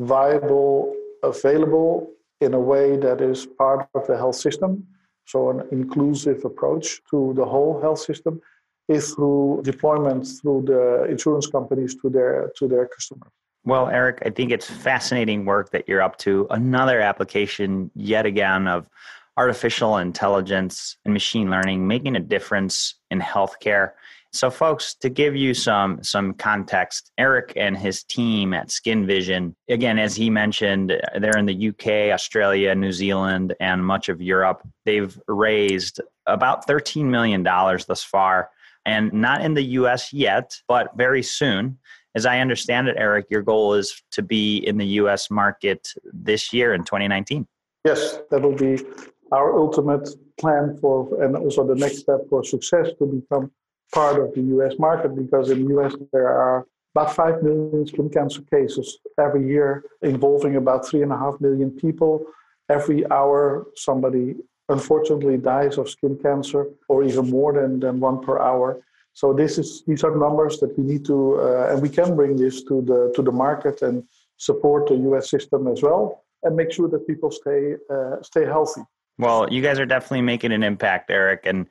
viable, 0.00 0.94
available 1.22 2.10
in 2.42 2.54
a 2.54 2.60
way 2.60 2.96
that 2.96 3.20
is 3.20 3.46
part 3.46 3.88
of 3.94 4.06
the 4.06 4.16
health 4.16 4.36
system. 4.36 4.86
So, 5.26 5.50
an 5.50 5.68
inclusive 5.70 6.44
approach 6.44 7.00
to 7.10 7.32
the 7.36 7.44
whole 7.44 7.80
health 7.80 8.00
system 8.00 8.40
is 8.88 9.14
through 9.14 9.62
deployment 9.64 10.26
through 10.26 10.62
the 10.66 11.04
insurance 11.04 11.46
companies 11.46 11.94
to 12.02 12.10
their 12.10 12.52
to 12.58 12.68
their 12.68 12.86
customers. 12.88 13.30
Well, 13.64 13.88
Erik, 13.88 14.18
I 14.26 14.30
think 14.30 14.50
it's 14.50 14.68
fascinating 14.68 15.44
work 15.44 15.70
that 15.70 15.88
you're 15.88 16.02
up 16.02 16.18
to. 16.18 16.48
Another 16.50 17.00
application, 17.00 17.92
yet 17.94 18.26
again, 18.26 18.66
of 18.66 18.88
artificial 19.36 19.98
intelligence 19.98 20.96
and 21.04 21.14
machine 21.14 21.48
learning 21.48 21.86
making 21.86 22.16
a 22.16 22.20
difference 22.20 22.96
in 23.10 23.20
healthcare. 23.20 23.92
So, 24.34 24.48
folks, 24.50 24.94
to 24.96 25.10
give 25.10 25.36
you 25.36 25.52
some 25.52 26.02
some 26.02 26.32
context, 26.32 27.12
Erik 27.18 27.52
and 27.54 27.76
his 27.76 28.02
team 28.02 28.54
at 28.54 28.68
SkinVision, 28.68 29.54
again, 29.68 29.98
as 29.98 30.16
he 30.16 30.30
mentioned, 30.30 30.98
they're 31.20 31.36
in 31.36 31.44
the 31.44 31.68
UK, 31.68 32.14
Australia, 32.14 32.74
New 32.74 32.92
Zealand, 32.92 33.54
and 33.60 33.84
much 33.84 34.08
of 34.08 34.22
Europe. 34.22 34.62
They've 34.86 35.18
raised 35.28 36.00
about 36.26 36.66
$13 36.66 37.04
million 37.04 37.42
thus 37.42 38.02
far, 38.02 38.48
and 38.86 39.12
not 39.12 39.42
in 39.42 39.52
the 39.52 39.64
US 39.80 40.14
yet, 40.14 40.56
but 40.66 40.96
very 40.96 41.22
soon. 41.22 41.78
As 42.14 42.24
I 42.24 42.40
understand 42.40 42.88
it, 42.88 42.96
Erik, 42.96 43.26
your 43.30 43.42
goal 43.42 43.74
is 43.74 44.02
to 44.12 44.22
be 44.22 44.58
in 44.58 44.78
the 44.78 44.86
US 45.02 45.30
market 45.30 45.92
this 46.10 46.54
year 46.54 46.72
in 46.72 46.84
2019. 46.84 47.46
Yes, 47.84 48.18
that 48.30 48.40
will 48.40 48.56
be 48.56 48.82
our 49.30 49.58
ultimate 49.58 50.08
plan 50.38 50.78
for, 50.80 51.22
and 51.22 51.36
also 51.36 51.66
the 51.66 51.74
next 51.74 51.98
step 51.98 52.20
for 52.30 52.42
success 52.44 52.88
to 52.98 53.06
become 53.06 53.50
part 53.92 54.20
of 54.20 54.34
the 54.34 54.42
US 54.56 54.74
market 54.78 55.14
because 55.14 55.50
in 55.50 55.64
the 55.64 55.78
US 55.78 55.94
there 56.12 56.28
are 56.28 56.66
about 56.94 57.14
5 57.14 57.42
million 57.42 57.86
skin 57.86 58.10
cancer 58.10 58.42
cases 58.42 58.98
every 59.18 59.46
year 59.46 59.84
involving 60.02 60.56
about 60.56 60.84
3.5 60.84 61.40
million 61.40 61.70
people. 61.70 62.26
Every 62.68 63.10
hour, 63.10 63.66
somebody 63.76 64.36
unfortunately 64.68 65.36
dies 65.36 65.78
of 65.78 65.88
skin 65.88 66.18
cancer, 66.22 66.66
or 66.88 67.02
even 67.04 67.30
more 67.30 67.52
than, 67.52 67.80
than 67.80 68.00
one 68.00 68.20
per 68.20 68.38
hour. 68.38 68.82
So 69.14 69.32
this 69.32 69.58
is 69.58 69.82
these 69.86 70.04
are 70.04 70.16
numbers 70.16 70.58
that 70.60 70.76
we 70.78 70.84
need 70.84 71.04
to, 71.06 71.40
uh, 71.40 71.68
and 71.70 71.82
we 71.82 71.88
can 71.88 72.16
bring 72.16 72.36
this 72.36 72.62
to 72.64 72.80
the 72.80 73.12
to 73.14 73.22
the 73.22 73.32
market 73.32 73.82
and 73.82 74.04
support 74.38 74.88
the 74.88 74.96
U.S. 75.08 75.28
system 75.28 75.66
as 75.68 75.82
well, 75.82 76.24
and 76.42 76.56
make 76.56 76.72
sure 76.72 76.88
that 76.88 77.06
people 77.06 77.30
stay 77.30 77.74
uh, 77.90 78.22
stay 78.22 78.46
healthy. 78.46 78.82
Well, 79.18 79.52
you 79.52 79.60
guys 79.60 79.78
are 79.78 79.86
definitely 79.86 80.22
making 80.22 80.52
an 80.52 80.62
impact, 80.62 81.10
Erik, 81.10 81.42
and 81.44 81.66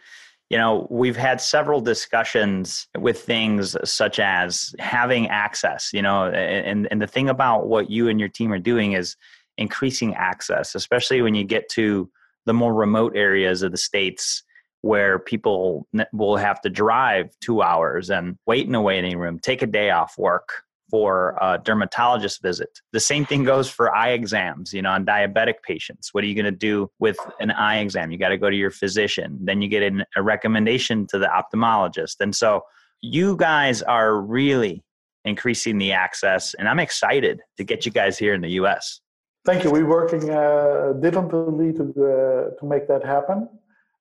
you 0.52 0.58
know, 0.58 0.86
we've 0.90 1.16
had 1.16 1.40
several 1.40 1.80
discussions 1.80 2.86
with 3.00 3.22
things 3.22 3.78
such 3.90 4.20
as 4.20 4.76
having 4.80 5.30
access, 5.30 5.92
you 5.94 6.02
know, 6.02 6.26
and, 6.26 6.90
and 6.92 7.02
the 7.02 7.08
thing 7.08 7.30
about 7.30 7.68
what 7.68 7.90
you 7.90 8.10
and 8.10 8.20
your 8.20 8.28
team 8.28 8.52
are 8.52 8.60
doing 8.60 8.92
is 8.92 9.16
increasing 9.58 10.14
access, 10.16 10.76
especially 10.76 11.22
when 11.22 11.36
you 11.36 11.46
get 11.46 11.70
to 11.70 12.12
the 12.46 12.54
more 12.54 12.74
remote 12.74 13.16
areas 13.16 13.62
of 13.62 13.72
the 13.72 13.78
states 13.78 14.44
where 14.82 15.20
people 15.20 15.88
will 16.12 16.36
have 16.36 16.60
to 16.60 16.70
drive 16.70 17.34
two 17.40 17.62
hours 17.62 18.10
and 18.10 18.38
wait 18.46 18.68
in 18.68 18.76
a 18.76 18.82
waiting 18.82 19.18
room, 19.18 19.40
take 19.40 19.62
a 19.62 19.68
day 19.68 19.90
off 19.90 20.18
work, 20.18 20.64
for 20.92 21.38
a 21.42 21.58
dermatologist 21.58 22.42
visit. 22.42 22.82
The 22.92 23.00
same 23.00 23.26
thing 23.26 23.46
goes 23.46 23.70
for 23.70 23.96
eye 23.96 24.10
exams, 24.10 24.74
you 24.74 24.82
know, 24.82 24.92
on 24.92 25.06
diabetic 25.06 25.64
patients. 25.66 26.14
What 26.14 26.24
are 26.24 26.28
you 26.28 26.36
going 26.36 26.46
to 26.46 26.52
do 26.52 26.92
with 27.00 27.18
an 27.40 27.50
eye 27.52 27.80
exam? 27.80 28.12
You 28.12 28.18
got 28.18 28.30
to 28.30 28.38
go 28.38 28.50
to 28.50 28.56
your 28.56 28.72
physician. 28.72 29.40
Then 29.42 29.62
you 29.62 29.70
get 29.70 29.84
an, 29.84 30.04
a 30.18 30.22
recommendation 30.22 31.08
to 31.08 31.18
the 31.18 31.28
ophthalmologist. 31.28 32.18
And 32.20 32.36
so 32.36 32.66
you 33.02 33.38
guys 33.38 33.82
are 33.82 34.20
really 34.20 34.84
increasing 35.24 35.78
the 35.78 35.94
access, 35.94 36.54
and 36.56 36.68
I'm 36.68 36.80
excited 36.80 37.42
to 37.58 37.64
get 37.64 37.86
you 37.86 37.92
guys 37.92 38.18
here 38.18 38.34
in 38.34 38.42
the 38.42 38.52
US. 38.62 39.02
Thank 39.46 39.64
you. 39.64 39.72
We're 39.72 39.88
working 39.88 40.30
uh, 40.30 40.94
diligently 41.00 41.74
to, 41.74 41.84
uh, 41.84 42.60
to 42.60 42.66
make 42.66 42.88
that 42.88 43.04
happen. 43.04 43.50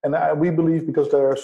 And 0.03 0.15
uh, 0.15 0.35
we 0.37 0.51
believe 0.51 0.87
because 0.87 1.11
there's 1.11 1.43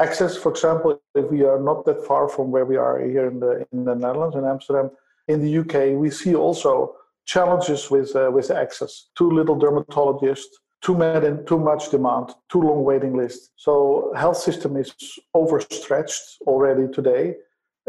access, 0.00 0.36
for 0.36 0.50
example, 0.50 1.00
if 1.14 1.30
we 1.30 1.44
are 1.44 1.60
not 1.60 1.84
that 1.84 2.04
far 2.06 2.28
from 2.28 2.50
where 2.50 2.64
we 2.64 2.76
are 2.76 2.98
here 3.00 3.26
in 3.26 3.40
the 3.40 3.66
in 3.72 3.84
the 3.84 3.94
Netherlands, 3.94 4.36
in 4.36 4.44
Amsterdam, 4.44 4.90
in 5.28 5.40
the 5.44 5.58
UK, 5.58 5.98
we 5.98 6.10
see 6.10 6.34
also 6.34 6.96
challenges 7.26 7.90
with 7.90 8.14
uh, 8.16 8.30
with 8.32 8.50
access. 8.50 8.92
Too 9.16 9.30
little 9.30 9.56
dermatologists, 9.58 10.54
too 10.82 10.96
many, 10.96 11.36
too 11.44 11.58
much 11.58 11.90
demand, 11.90 12.30
too 12.50 12.62
long 12.62 12.84
waiting 12.84 13.16
list. 13.16 13.50
So 13.56 14.12
health 14.16 14.38
system 14.38 14.76
is 14.76 14.94
overstretched 15.34 16.24
already 16.46 16.86
today, 16.92 17.36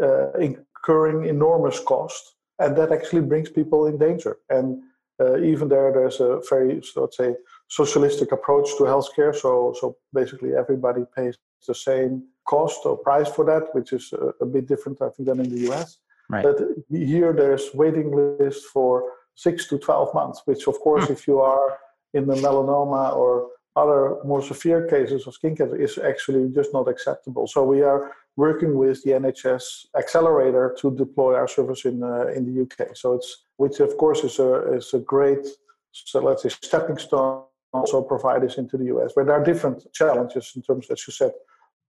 uh, 0.02 0.32
incurring 0.32 1.26
enormous 1.26 1.80
cost, 1.80 2.34
and 2.58 2.76
that 2.76 2.92
actually 2.92 3.22
brings 3.22 3.50
people 3.50 3.86
in 3.86 3.98
danger. 3.98 4.36
And 4.50 4.82
uh, 5.20 5.38
even 5.38 5.68
there, 5.68 5.92
there's 5.92 6.20
a 6.20 6.40
very, 6.48 6.82
let's 6.96 7.16
say, 7.16 7.34
socialistic 7.72 8.32
approach 8.32 8.68
to 8.76 8.84
healthcare. 8.84 9.34
So, 9.34 9.74
so 9.80 9.96
basically, 10.12 10.54
everybody 10.54 11.04
pays 11.16 11.38
the 11.66 11.74
same 11.74 12.24
cost 12.44 12.80
or 12.84 12.98
price 12.98 13.30
for 13.36 13.44
that, 13.46 13.74
which 13.74 13.92
is 13.92 14.12
a, 14.12 14.44
a 14.44 14.46
bit 14.46 14.66
different, 14.68 15.00
I 15.00 15.08
think, 15.08 15.28
than 15.28 15.40
in 15.40 15.50
the 15.54 15.62
US. 15.70 15.98
Right. 16.28 16.44
But 16.44 16.56
here 16.90 17.32
there's 17.32 17.66
waiting 17.74 18.08
list 18.14 18.66
for 18.66 18.92
six 19.34 19.68
to 19.68 19.78
12 19.78 20.14
months, 20.14 20.42
which 20.44 20.66
of 20.66 20.78
course, 20.80 21.06
hmm. 21.06 21.14
if 21.14 21.26
you 21.26 21.40
are 21.40 21.78
in 22.12 22.26
the 22.26 22.34
melanoma 22.34 23.16
or 23.16 23.48
other 23.74 24.18
more 24.22 24.42
severe 24.42 24.86
cases 24.86 25.26
of 25.26 25.32
skin 25.32 25.56
cancer 25.56 25.76
is 25.76 25.96
actually 25.96 26.46
just 26.50 26.74
not 26.74 26.88
acceptable. 26.88 27.46
So 27.46 27.64
we 27.64 27.80
are 27.80 28.12
working 28.36 28.76
with 28.76 29.02
the 29.02 29.12
NHS 29.12 29.86
accelerator 29.98 30.76
to 30.80 30.94
deploy 30.94 31.34
our 31.36 31.48
service 31.48 31.86
in 31.86 32.02
uh, 32.02 32.26
in 32.36 32.42
the 32.48 32.54
UK. 32.64 32.94
So 32.94 33.14
it's 33.14 33.30
which 33.56 33.80
of 33.80 33.96
course 33.96 34.20
is 34.28 34.38
a 34.38 34.50
is 34.74 34.92
a 34.92 35.00
great 35.14 35.44
so 35.92 36.20
let's 36.20 36.42
say 36.42 36.50
stepping 36.50 36.98
stone 36.98 37.44
also 37.72 38.02
provide 38.02 38.42
this 38.42 38.58
into 38.58 38.76
the 38.76 38.86
US. 38.96 39.12
But 39.14 39.26
there 39.26 39.34
are 39.34 39.44
different 39.44 39.90
challenges 39.92 40.52
in 40.56 40.62
terms, 40.62 40.88
as 40.90 41.06
you 41.06 41.12
said, 41.12 41.32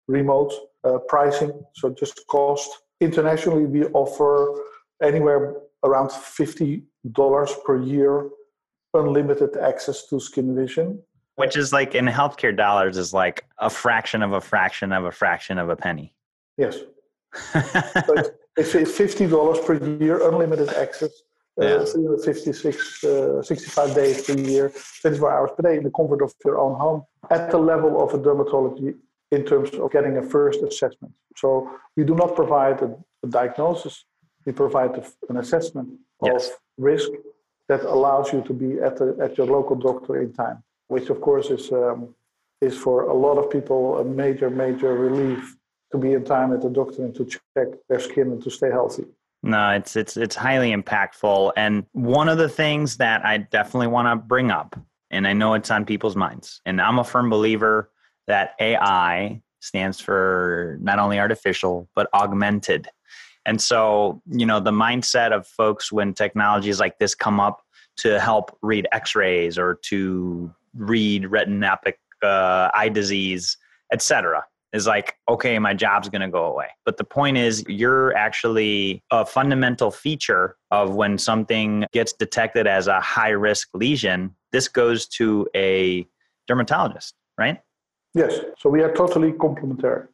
remote 0.08 0.54
uh, 0.84 1.00
pricing, 1.08 1.52
so 1.74 1.90
just 1.90 2.26
cost. 2.28 2.70
Internationally, 3.00 3.66
we 3.66 3.86
offer 3.86 4.62
anywhere 5.02 5.56
around 5.84 6.10
$50 6.10 6.84
per 7.66 7.82
year 7.82 8.30
unlimited 8.94 9.58
access 9.58 10.06
to 10.08 10.16
SkinVision. 10.16 11.00
Which 11.36 11.58
is 11.58 11.74
like 11.74 11.96
in 11.96 12.06
healthcare 12.06 12.56
dollars 12.56 12.98
is 12.98 13.14
like 13.14 13.46
a 13.58 13.70
fraction 13.70 14.22
of 14.22 14.34
a 14.34 14.42
fraction 14.42 14.92
of 14.92 15.06
a 15.06 15.12
fraction 15.12 15.58
of 15.58 15.70
a 15.70 15.76
penny. 15.76 16.14
Yes. 16.58 16.78
so 17.54 18.14
it's, 18.56 18.76
it's 18.76 18.92
$50 18.92 19.66
per 19.66 19.74
year, 19.98 20.30
unlimited 20.30 20.70
access. 20.70 21.12
Uh, 21.62 21.66
yeah. 21.66 21.86
356, 21.86 23.04
uh, 23.04 23.44
65 23.44 23.94
days 23.94 24.24
per 24.24 24.34
year, 24.34 24.74
24 25.02 25.32
hours 25.32 25.52
per 25.56 25.70
day 25.70 25.78
in 25.78 25.84
the 25.84 25.92
comfort 25.92 26.24
of 26.24 26.34
your 26.44 26.58
own 26.58 26.76
home 26.80 27.04
at 27.30 27.52
the 27.52 27.58
level 27.58 28.02
of 28.04 28.12
a 28.16 28.18
dermatology 28.18 28.96
in 29.32 29.46
terms 29.46 29.70
of 29.76 29.92
getting 29.92 30.18
a 30.18 30.24
first 30.24 30.64
assessment. 30.64 31.14
So 31.36 31.70
we 31.96 32.04
do 32.06 32.16
not 32.16 32.36
provide 32.36 32.82
a, 32.82 32.96
a 33.24 33.28
diagnosis, 33.28 34.06
we 34.46 34.52
provide 34.52 34.96
a, 34.98 35.06
an 35.30 35.38
assessment 35.38 35.90
yes. 36.24 36.48
of 36.48 36.54
risk 36.78 37.10
that 37.70 37.82
allows 37.84 38.34
you 38.34 38.42
to 38.42 38.54
be 38.54 38.80
at, 38.80 38.98
the, 38.98 39.16
at 39.22 39.38
your 39.38 39.48
local 39.48 39.76
doctor 39.76 40.22
in 40.22 40.34
time, 40.34 40.64
which 40.88 41.10
of 41.10 41.22
course 41.22 41.52
is, 41.52 41.72
um, 41.72 42.16
is 42.62 42.76
for 42.76 43.04
a 43.04 43.14
lot 43.14 43.38
of 43.38 43.50
people 43.52 44.00
a 44.00 44.04
major, 44.04 44.50
major 44.50 44.94
relief 44.96 45.56
to 45.92 45.98
be 46.00 46.14
in 46.14 46.24
time 46.26 46.52
at 46.52 46.62
the 46.62 46.70
doctor 46.70 47.04
and 47.06 47.14
to 47.16 47.26
check 47.26 47.68
their 47.88 48.00
skin 48.00 48.32
and 48.32 48.44
to 48.44 48.50
stay 48.50 48.72
healthy. 48.72 49.06
No, 49.44 49.72
it's 49.72 49.98
it's 49.98 50.16
it's 50.16 50.36
highly 50.36 50.74
impactful. 50.74 51.52
And 51.58 51.86
one 51.92 52.30
of 52.30 52.38
the 52.38 52.48
things 52.48 52.98
that 52.98 53.26
I 53.26 53.38
definitely 53.38 53.88
want 53.88 54.08
to 54.08 54.16
bring 54.16 54.52
up, 54.52 54.80
and 55.12 55.28
I 55.28 55.34
know 55.34 55.54
it's 55.54 55.70
on 55.70 55.86
people's 55.86 56.16
minds, 56.16 56.62
and 56.66 56.82
I'm 56.82 56.98
a 56.98 57.04
firm 57.04 57.30
believer 57.30 57.92
that 58.28 58.56
AI 58.62 59.42
stands 59.60 60.00
for 60.00 60.78
not 60.82 60.98
only 60.98 61.20
artificial, 61.20 61.90
but 61.94 62.08
augmented. 62.14 62.88
And 63.46 63.62
so, 63.62 64.22
you 64.30 64.46
know, 64.46 64.62
the 64.62 64.72
mindset 64.72 65.34
of 65.34 65.46
folks 65.46 65.92
when 65.92 66.14
technologies 66.14 66.80
like 66.80 66.98
this 67.00 67.14
come 67.14 67.42
up 67.42 67.62
to 67.98 68.20
help 68.22 68.58
read 68.62 68.88
x 68.94 69.14
rays 69.14 69.58
or 69.58 69.76
to 69.84 70.54
read 70.74 71.24
retinopic 71.24 71.96
uh, 72.22 72.70
eye 72.74 72.90
disease, 72.90 73.58
etc., 73.92 74.46
is 74.74 74.88
like, 74.88 75.16
okay, 75.30 75.60
my 75.60 75.74
job's 75.74 76.10
going 76.10 76.22
to 76.22 76.28
go 76.28 76.46
away. 76.46 76.68
But 76.84 76.98
the 76.98 77.04
point 77.04 77.38
is, 77.38 77.64
you're 77.68 78.16
actually 78.18 79.04
a 79.12 79.26
fundamental 79.26 79.92
feature 79.92 80.58
of 80.72 80.96
when 80.96 81.18
something 81.18 81.86
gets 81.94 82.14
detected 82.14 82.66
as 82.66 82.88
a 82.88 83.00
high 83.00 83.30
risk 83.30 83.70
lesion, 83.74 84.36
this 84.52 84.68
goes 84.68 85.08
to 85.08 85.48
a 85.56 86.08
dermatologist, 86.48 87.14
right? 87.38 87.60
Yes, 88.16 88.40
so 88.60 88.70
we 88.70 88.82
are 88.82 88.94
totally 88.94 89.32
complementary. 89.32 90.08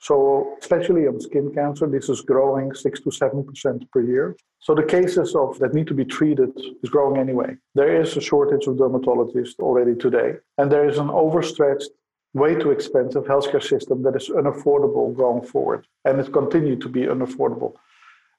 So, 0.00 0.56
especially 0.60 1.06
on 1.06 1.18
skin 1.20 1.52
cancer, 1.54 1.86
this 1.86 2.08
is 2.08 2.20
growing 2.20 2.74
six 2.74 3.00
to 3.00 3.10
seven 3.10 3.42
percent 3.42 3.90
per 3.90 4.02
year. 4.02 4.36
So, 4.58 4.74
the 4.74 4.82
cases 4.82 5.34
of 5.34 5.58
that 5.60 5.72
need 5.72 5.86
to 5.86 5.94
be 5.94 6.04
treated 6.04 6.50
is 6.82 6.90
growing 6.90 7.18
anyway. 7.18 7.56
There 7.74 8.02
is 8.02 8.14
a 8.16 8.20
shortage 8.20 8.66
of 8.66 8.74
dermatologists 8.74 9.58
already 9.60 9.94
today, 9.94 10.34
and 10.58 10.70
there 10.70 10.86
is 10.86 10.98
an 10.98 11.08
overstretched 11.08 11.88
way 12.34 12.54
too 12.56 12.72
expensive 12.72 13.24
healthcare 13.24 13.62
system 13.62 14.02
that 14.02 14.16
is 14.16 14.28
unaffordable 14.28 15.16
going 15.16 15.42
forward. 15.42 15.86
And 16.04 16.20
it 16.20 16.32
continued 16.32 16.80
to 16.82 16.88
be 16.88 17.02
unaffordable, 17.02 17.74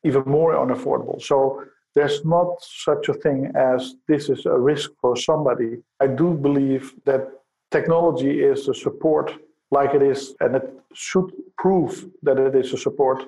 even 0.03 0.23
more 0.25 0.53
unaffordable. 0.53 1.21
So 1.21 1.63
there's 1.95 2.25
not 2.25 2.61
such 2.61 3.07
a 3.07 3.13
thing 3.13 3.51
as 3.55 3.95
this 4.07 4.29
is 4.29 4.45
a 4.45 4.59
risk 4.59 4.91
for 5.01 5.15
somebody. 5.15 5.77
I 6.01 6.07
do 6.07 6.33
believe 6.33 6.93
that 7.05 7.29
technology 7.71 8.43
is 8.43 8.67
a 8.67 8.73
support 8.73 9.31
like 9.71 9.93
it 9.95 10.01
is, 10.01 10.35
and 10.41 10.57
it 10.57 10.69
should 10.93 11.31
prove 11.57 12.05
that 12.21 12.37
it 12.37 12.53
is 12.55 12.73
a 12.73 12.77
support 12.77 13.23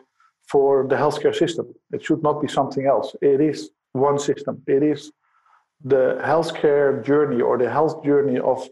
for 0.48 0.86
the 0.88 0.96
healthcare 0.96 1.36
system. 1.36 1.74
It 1.92 2.04
should 2.04 2.22
not 2.22 2.42
be 2.42 2.48
something 2.48 2.86
else. 2.86 3.16
It 3.22 3.42
is 3.42 3.72
one 3.94 4.20
system. 4.20 4.62
It 4.68 4.84
is 4.84 5.12
the 5.84 6.20
healthcare 6.24 7.04
journey 7.04 7.42
or 7.42 7.58
the 7.58 7.70
health 7.70 8.04
journey 8.04 8.40
of 8.40 8.70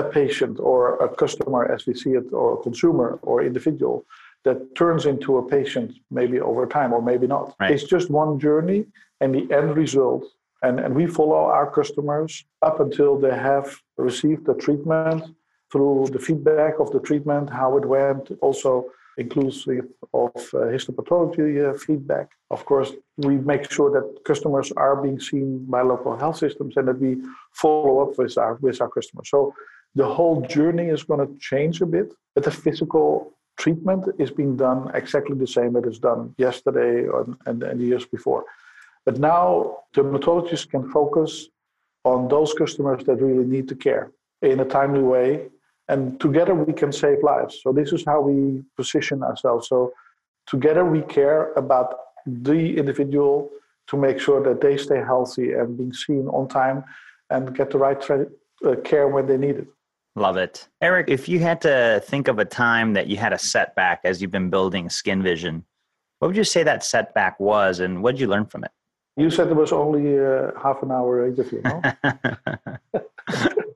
a 0.00 0.02
patient 0.20 0.54
or 0.60 0.78
a 1.06 1.08
customer, 1.22 1.62
as 1.74 1.80
we 1.86 1.94
see 2.02 2.12
it, 2.20 2.26
or 2.32 2.46
a 2.54 2.62
consumer 2.62 3.08
or 3.22 3.42
individual 3.50 4.04
that 4.46 4.58
turns 4.76 5.06
into 5.12 5.38
a 5.38 5.48
patient 5.56 5.88
maybe 6.18 6.38
over 6.50 6.64
time 6.66 6.92
or 6.92 7.02
maybe 7.10 7.26
not. 7.26 7.46
Right. 7.58 7.72
It's 7.72 7.88
just 7.94 8.06
one 8.10 8.38
journey 8.38 8.80
and 9.20 9.34
the 9.34 9.44
end 9.58 9.76
result. 9.76 10.24
And, 10.62 10.78
and 10.84 10.94
we 10.94 11.06
follow 11.06 11.42
our 11.58 11.68
customers 11.78 12.32
up 12.68 12.76
until 12.80 13.18
they 13.18 13.36
have 13.50 13.66
received 13.96 14.46
the 14.46 14.54
treatment 14.54 15.22
through 15.72 16.08
the 16.12 16.18
feedback 16.18 16.74
of 16.78 16.88
the 16.92 17.00
treatment, 17.00 17.50
how 17.50 17.76
it 17.76 17.84
went, 17.84 18.30
also 18.40 18.86
inclusive 19.18 19.86
of 20.12 20.36
uh, 20.54 20.58
histopathology 20.76 21.48
uh, 21.68 21.76
feedback. 21.78 22.28
Of 22.50 22.64
course, 22.64 22.92
we 23.16 23.36
make 23.38 23.70
sure 23.70 23.90
that 23.96 24.24
customers 24.24 24.72
are 24.76 24.96
being 25.04 25.18
seen 25.18 25.64
by 25.74 25.82
local 25.82 26.16
health 26.16 26.38
systems 26.44 26.76
and 26.76 26.86
that 26.88 27.00
we 27.00 27.16
follow 27.52 27.94
up 28.04 28.18
with 28.18 28.36
our 28.38 28.54
with 28.56 28.80
our 28.80 28.90
customers. 28.90 29.28
So 29.30 29.54
the 29.96 30.06
whole 30.06 30.42
journey 30.42 30.88
is 30.88 31.02
going 31.02 31.26
to 31.26 31.38
change 31.40 31.80
a 31.80 31.86
bit, 31.86 32.12
but 32.34 32.44
the 32.44 32.50
physical 32.50 33.32
treatment 33.56 34.04
is 34.18 34.30
being 34.30 34.54
done 34.54 34.90
exactly 34.94 35.36
the 35.36 35.46
same 35.46 35.72
that 35.72 35.86
is 35.86 35.98
done 35.98 36.34
yesterday 36.36 37.08
and, 37.46 37.62
and 37.64 37.80
the 37.80 37.84
years 37.84 38.04
before. 38.04 38.44
But 39.06 39.18
now 39.18 39.78
dermatologists 39.94 40.68
can 40.68 40.90
focus 40.90 41.48
on 42.04 42.28
those 42.28 42.52
customers 42.52 43.04
that 43.04 43.16
really 43.16 43.46
need 43.46 43.68
the 43.68 43.74
care 43.74 44.12
in 44.42 44.60
a 44.60 44.66
timely 44.66 45.02
way 45.02 45.48
and 45.88 46.20
together 46.20 46.54
we 46.54 46.74
can 46.74 46.92
save 46.92 47.22
lives. 47.22 47.60
So 47.62 47.72
this 47.72 47.92
is 47.92 48.04
how 48.04 48.20
we 48.20 48.62
position 48.76 49.22
ourselves. 49.22 49.68
So 49.68 49.92
together 50.46 50.84
we 50.84 51.00
care 51.02 51.52
about 51.54 51.94
the 52.26 52.76
individual 52.76 53.50
to 53.86 53.96
make 53.96 54.18
sure 54.20 54.42
that 54.42 54.60
they 54.60 54.76
stay 54.76 54.98
healthy 54.98 55.52
and 55.52 55.78
being 55.78 55.92
seen 55.92 56.28
on 56.28 56.48
time 56.48 56.84
and 57.30 57.56
get 57.56 57.70
the 57.70 57.78
right 57.78 58.00
tra- 58.00 58.26
uh, 58.66 58.76
care 58.84 59.08
when 59.08 59.26
they 59.26 59.38
need 59.38 59.56
it 59.56 59.68
love 60.16 60.36
it 60.36 60.68
erik 60.80 61.08
if 61.08 61.28
you 61.28 61.38
had 61.38 61.60
to 61.60 62.02
think 62.06 62.28
of 62.28 62.38
a 62.38 62.44
time 62.44 62.94
that 62.94 63.06
you 63.06 63.16
had 63.16 63.32
a 63.32 63.38
setback 63.38 64.00
as 64.04 64.20
you've 64.20 64.30
been 64.30 64.50
building 64.50 64.88
SkinVision 64.88 65.62
what 66.18 66.28
would 66.28 66.36
you 66.36 66.44
say 66.44 66.62
that 66.62 66.82
setback 66.82 67.38
was 67.38 67.80
and 67.80 68.02
what 68.02 68.12
did 68.12 68.20
you 68.20 68.26
learn 68.26 68.46
from 68.46 68.64
it 68.64 68.70
you 69.16 69.30
said 69.30 69.48
it 69.48 69.56
was 69.56 69.72
only 69.72 70.16
a 70.16 70.48
uh, 70.48 70.60
half 70.60 70.82
an 70.82 70.90
hour 70.90 71.26
interview 71.26 71.60
no 71.62 71.82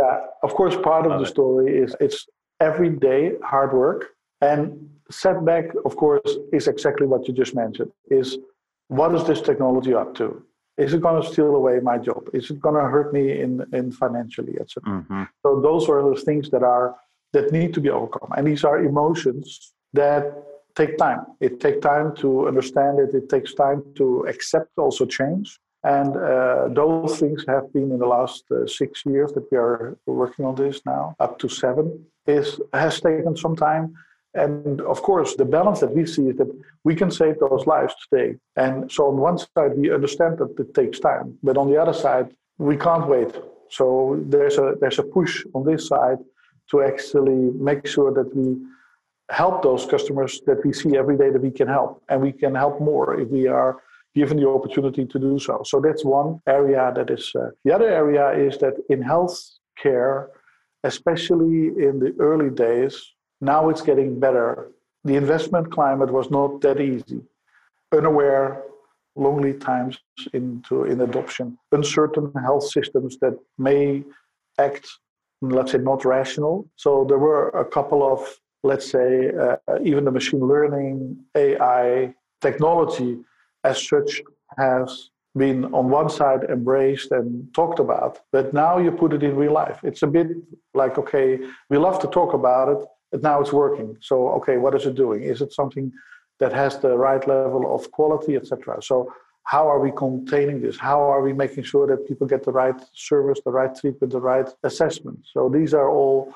Yeah, 0.00 0.20
of 0.42 0.54
course, 0.54 0.76
part 0.76 1.06
of 1.06 1.20
the 1.20 1.26
story 1.26 1.76
is 1.76 1.94
it's 2.00 2.26
everyday 2.60 3.32
hard 3.44 3.72
work. 3.72 4.06
And 4.40 4.88
setback, 5.10 5.66
of 5.84 5.96
course, 5.96 6.36
is 6.52 6.68
exactly 6.68 7.06
what 7.06 7.28
you 7.28 7.34
just 7.34 7.54
mentioned 7.54 7.92
is 8.08 8.38
what 8.88 9.14
is 9.14 9.24
this 9.24 9.42
technology 9.42 9.94
up 9.94 10.14
to? 10.16 10.42
Is 10.84 10.94
it 10.94 11.00
going 11.00 11.20
to 11.22 11.28
steal 11.28 11.54
away 11.54 11.80
my 11.80 11.98
job? 11.98 12.22
Is 12.32 12.50
it 12.50 12.58
going 12.60 12.74
to 12.74 12.86
hurt 12.94 13.12
me 13.12 13.40
in, 13.44 13.64
in 13.72 13.92
financially, 13.92 14.54
etc.? 14.60 14.82
Mm-hmm. 14.86 15.22
So 15.42 15.60
those 15.60 15.88
are 15.88 16.02
the 16.10 16.20
things 16.20 16.50
that 16.50 16.62
are 16.62 16.96
that 17.32 17.52
need 17.52 17.72
to 17.74 17.80
be 17.80 17.90
overcome. 17.90 18.30
And 18.36 18.46
these 18.46 18.64
are 18.64 18.78
emotions 18.92 19.72
that 19.92 20.22
take 20.74 20.98
time. 20.98 21.20
It 21.40 21.60
takes 21.60 21.80
time 21.80 22.16
to 22.16 22.48
understand 22.48 22.98
it. 22.98 23.14
It 23.14 23.28
takes 23.28 23.54
time 23.54 23.84
to 23.96 24.26
accept 24.32 24.70
also 24.76 25.04
change. 25.06 25.58
And 25.82 26.16
uh, 26.16 26.68
those 26.68 27.18
things 27.20 27.44
have 27.48 27.72
been 27.72 27.90
in 27.94 27.98
the 27.98 28.06
last 28.06 28.44
uh, 28.50 28.66
six 28.66 29.02
years 29.06 29.32
that 29.32 29.46
we 29.50 29.56
are 29.56 29.96
working 30.06 30.44
on 30.44 30.54
this 30.54 30.80
now, 30.84 31.14
up 31.18 31.38
to 31.38 31.48
seven, 31.48 31.86
is 32.26 32.60
has 32.72 33.00
taken 33.00 33.36
some 33.36 33.56
time. 33.56 33.94
And 34.34 34.80
of 34.82 35.02
course, 35.02 35.34
the 35.34 35.44
balance 35.44 35.80
that 35.80 35.94
we 35.94 36.06
see 36.06 36.28
is 36.28 36.36
that 36.36 36.50
we 36.84 36.94
can 36.94 37.10
save 37.10 37.38
those 37.40 37.66
lives 37.66 37.94
today. 38.08 38.36
And 38.56 38.90
so 38.90 39.08
on 39.08 39.16
one 39.16 39.38
side, 39.38 39.76
we 39.76 39.92
understand 39.92 40.38
that 40.38 40.54
it 40.58 40.72
takes 40.74 41.00
time, 41.00 41.38
but 41.42 41.56
on 41.56 41.68
the 41.68 41.80
other 41.80 41.92
side, 41.92 42.28
we 42.58 42.76
can't 42.76 43.08
wait. 43.08 43.34
So 43.70 44.20
there's 44.26 44.58
a 44.58 44.74
there's 44.80 44.98
a 44.98 45.02
push 45.02 45.44
on 45.54 45.64
this 45.64 45.88
side 45.88 46.18
to 46.70 46.82
actually 46.82 47.50
make 47.68 47.86
sure 47.86 48.12
that 48.12 48.34
we 48.36 48.56
help 49.30 49.62
those 49.62 49.86
customers 49.86 50.40
that 50.46 50.64
we 50.64 50.72
see 50.72 50.96
every 50.96 51.16
day 51.16 51.30
that 51.30 51.42
we 51.42 51.50
can 51.50 51.68
help, 51.68 52.02
and 52.08 52.20
we 52.20 52.32
can 52.32 52.54
help 52.54 52.80
more 52.80 53.20
if 53.20 53.28
we 53.28 53.46
are 53.48 53.78
given 54.14 54.36
the 54.36 54.48
opportunity 54.48 55.04
to 55.06 55.18
do 55.18 55.38
so. 55.38 55.62
So 55.64 55.80
that's 55.80 56.04
one 56.04 56.40
area 56.46 56.92
that 56.94 57.10
is. 57.10 57.32
Uh, 57.34 57.50
the 57.64 57.72
other 57.72 57.88
area 57.88 58.30
is 58.30 58.58
that 58.58 58.74
in 58.88 59.02
health 59.02 59.36
care, 59.80 60.30
especially 60.84 61.68
in 61.86 62.00
the 62.00 62.14
early 62.18 62.50
days, 62.50 62.94
now 63.40 63.68
it's 63.68 63.82
getting 63.82 64.20
better. 64.20 64.70
The 65.04 65.16
investment 65.16 65.72
climate 65.72 66.12
was 66.12 66.30
not 66.30 66.60
that 66.60 66.80
easy. 66.80 67.22
Unaware, 67.92 68.62
long 69.16 69.40
lead 69.40 69.60
times 69.60 69.98
into 70.32 70.84
in 70.84 71.00
adoption, 71.00 71.58
uncertain 71.72 72.32
health 72.42 72.64
systems 72.70 73.18
that 73.20 73.36
may 73.58 74.04
act, 74.58 74.86
let's 75.40 75.72
say, 75.72 75.78
not 75.78 76.04
rational. 76.04 76.68
So 76.76 77.04
there 77.08 77.18
were 77.18 77.48
a 77.50 77.64
couple 77.64 78.02
of, 78.12 78.20
let's 78.62 78.90
say, 78.90 79.30
uh, 79.30 79.56
even 79.82 80.04
the 80.04 80.10
machine 80.12 80.40
learning, 80.40 81.16
AI 81.34 82.14
technology 82.40 83.18
as 83.64 83.86
such 83.86 84.22
has 84.58 85.10
been 85.36 85.66
on 85.66 85.88
one 85.88 86.10
side 86.10 86.44
embraced 86.44 87.12
and 87.12 87.52
talked 87.54 87.78
about, 87.78 88.20
but 88.32 88.52
now 88.52 88.78
you 88.78 88.90
put 88.90 89.12
it 89.12 89.22
in 89.22 89.36
real 89.36 89.52
life. 89.52 89.78
It's 89.84 90.02
a 90.02 90.06
bit 90.06 90.28
like, 90.74 90.98
okay, 90.98 91.38
we 91.68 91.78
love 91.78 92.00
to 92.00 92.08
talk 92.08 92.34
about 92.34 92.68
it, 92.68 92.86
but 93.10 93.22
now 93.22 93.40
it's 93.40 93.52
working. 93.52 93.96
So, 94.00 94.28
okay, 94.38 94.56
what 94.56 94.74
is 94.74 94.86
it 94.86 94.94
doing? 94.94 95.22
Is 95.22 95.42
it 95.42 95.52
something 95.52 95.92
that 96.38 96.52
has 96.52 96.78
the 96.78 96.96
right 96.96 97.26
level 97.26 97.74
of 97.74 97.90
quality, 97.90 98.36
etc.? 98.36 98.80
So, 98.82 99.12
how 99.44 99.68
are 99.68 99.80
we 99.80 99.90
containing 99.90 100.60
this? 100.60 100.78
How 100.78 101.00
are 101.00 101.22
we 101.22 101.32
making 101.32 101.64
sure 101.64 101.86
that 101.86 102.06
people 102.06 102.26
get 102.26 102.44
the 102.44 102.52
right 102.52 102.78
service, 102.92 103.40
the 103.44 103.50
right 103.50 103.74
treatment, 103.74 104.12
the 104.12 104.20
right 104.20 104.48
assessment? 104.62 105.18
So, 105.32 105.48
these 105.48 105.74
are 105.74 105.88
all 105.88 106.34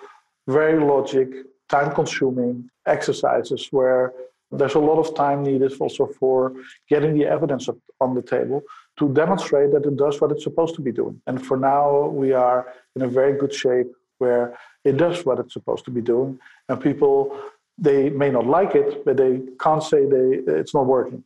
very 0.48 0.78
logic, 0.80 1.28
time 1.68 1.94
consuming 1.94 2.68
exercises 2.86 3.68
where 3.70 4.12
there's 4.50 4.74
a 4.74 4.78
lot 4.78 4.98
of 4.98 5.14
time 5.14 5.42
needed 5.42 5.72
also 5.80 6.06
for 6.06 6.52
getting 6.88 7.14
the 7.14 7.24
evidence 7.24 7.68
on 8.00 8.14
the 8.14 8.22
table 8.22 8.62
to 8.98 9.12
demonstrate 9.12 9.72
that 9.72 9.84
it 9.84 9.96
does 9.96 10.20
what 10.20 10.30
it's 10.30 10.44
supposed 10.44 10.74
to 10.76 10.82
be 10.82 10.92
doing. 10.92 11.20
And 11.26 11.44
for 11.44 11.56
now, 11.56 12.06
we 12.08 12.32
are 12.32 12.72
in 12.94 13.02
a 13.02 13.08
very 13.08 13.36
good 13.36 13.52
shape 13.52 13.90
where 14.18 14.56
it 14.84 14.96
does 14.96 15.24
what 15.24 15.38
it's 15.38 15.52
supposed 15.52 15.84
to 15.86 15.90
be 15.90 16.00
doing. 16.00 16.38
And 16.68 16.80
people, 16.80 17.38
they 17.78 18.10
may 18.10 18.30
not 18.30 18.46
like 18.46 18.74
it, 18.74 19.04
but 19.04 19.16
they 19.16 19.40
can't 19.60 19.82
say 19.82 20.06
they 20.06 20.26
it's 20.60 20.74
not 20.74 20.86
working. 20.86 21.24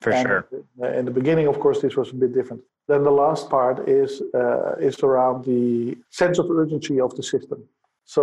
For 0.00 0.12
and 0.12 0.26
sure. 0.26 0.46
In 0.98 1.04
the 1.04 1.10
beginning, 1.10 1.46
of 1.46 1.60
course, 1.60 1.80
this 1.82 1.96
was 1.96 2.10
a 2.10 2.14
bit 2.14 2.32
different. 2.32 2.62
Then 2.88 3.04
the 3.04 3.10
last 3.10 3.50
part 3.50 3.88
is 3.88 4.22
uh, 4.34 4.76
is 4.88 4.98
around 5.00 5.44
the 5.44 5.96
sense 6.10 6.38
of 6.38 6.50
urgency 6.50 7.00
of 7.00 7.14
the 7.16 7.22
system. 7.22 7.62
So 8.04 8.22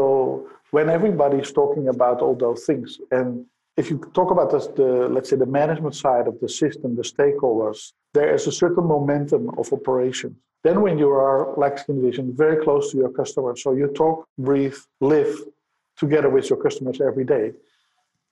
when 0.71 0.89
everybody's 0.89 1.51
talking 1.51 1.87
about 1.87 2.21
all 2.21 2.35
those 2.35 2.65
things 2.65 2.99
and 3.11 3.45
if 3.77 3.91
you 3.91 3.99
talk 4.13 4.31
about 4.31 4.51
this, 4.51 4.67
the 4.67 5.07
let's 5.07 5.29
say 5.29 5.37
the 5.37 5.45
management 5.45 5.95
side 5.95 6.27
of 6.27 6.39
the 6.41 6.49
system, 6.49 6.95
the 6.95 7.03
stakeholders, 7.03 7.93
there 8.13 8.33
is 8.33 8.47
a 8.47 8.51
certain 8.51 8.85
momentum 8.85 9.51
of 9.57 9.71
operation. 9.71 10.35
Then 10.67 10.81
when 10.81 10.97
you 10.97 11.09
are 11.11 11.53
like 11.55 11.75
SkinVision, 11.77 12.25
very 12.45 12.57
close 12.61 12.91
to 12.91 12.97
your 12.97 13.13
customers, 13.19 13.63
so 13.63 13.71
you 13.71 13.87
talk, 13.87 14.27
breathe, 14.37 14.79
live 14.99 15.33
together 15.95 16.29
with 16.29 16.49
your 16.49 16.59
customers 16.65 16.99
every 16.99 17.23
day. 17.23 17.53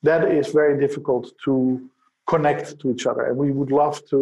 That 0.04 0.21
is 0.39 0.48
very 0.62 0.76
difficult 0.86 1.32
to 1.45 1.56
connect 2.28 2.78
to 2.82 2.91
each 2.91 3.06
other, 3.10 3.24
and 3.28 3.38
we 3.38 3.52
would 3.58 3.71
love 3.71 3.98
to 4.10 4.19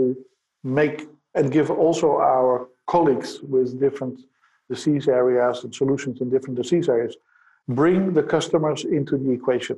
make 0.64 0.98
and 1.34 1.52
give 1.52 1.72
also 1.72 2.10
our 2.34 2.68
colleagues 2.86 3.40
with 3.54 3.80
different 3.80 4.18
disease 4.70 5.08
areas 5.08 5.64
and 5.64 5.74
solutions 5.74 6.22
in 6.22 6.30
different 6.30 6.58
disease 6.62 6.88
areas 6.90 7.16
bring 7.68 8.14
the 8.14 8.26
customers 8.36 8.80
into 8.98 9.18
the 9.18 9.32
equation 9.40 9.78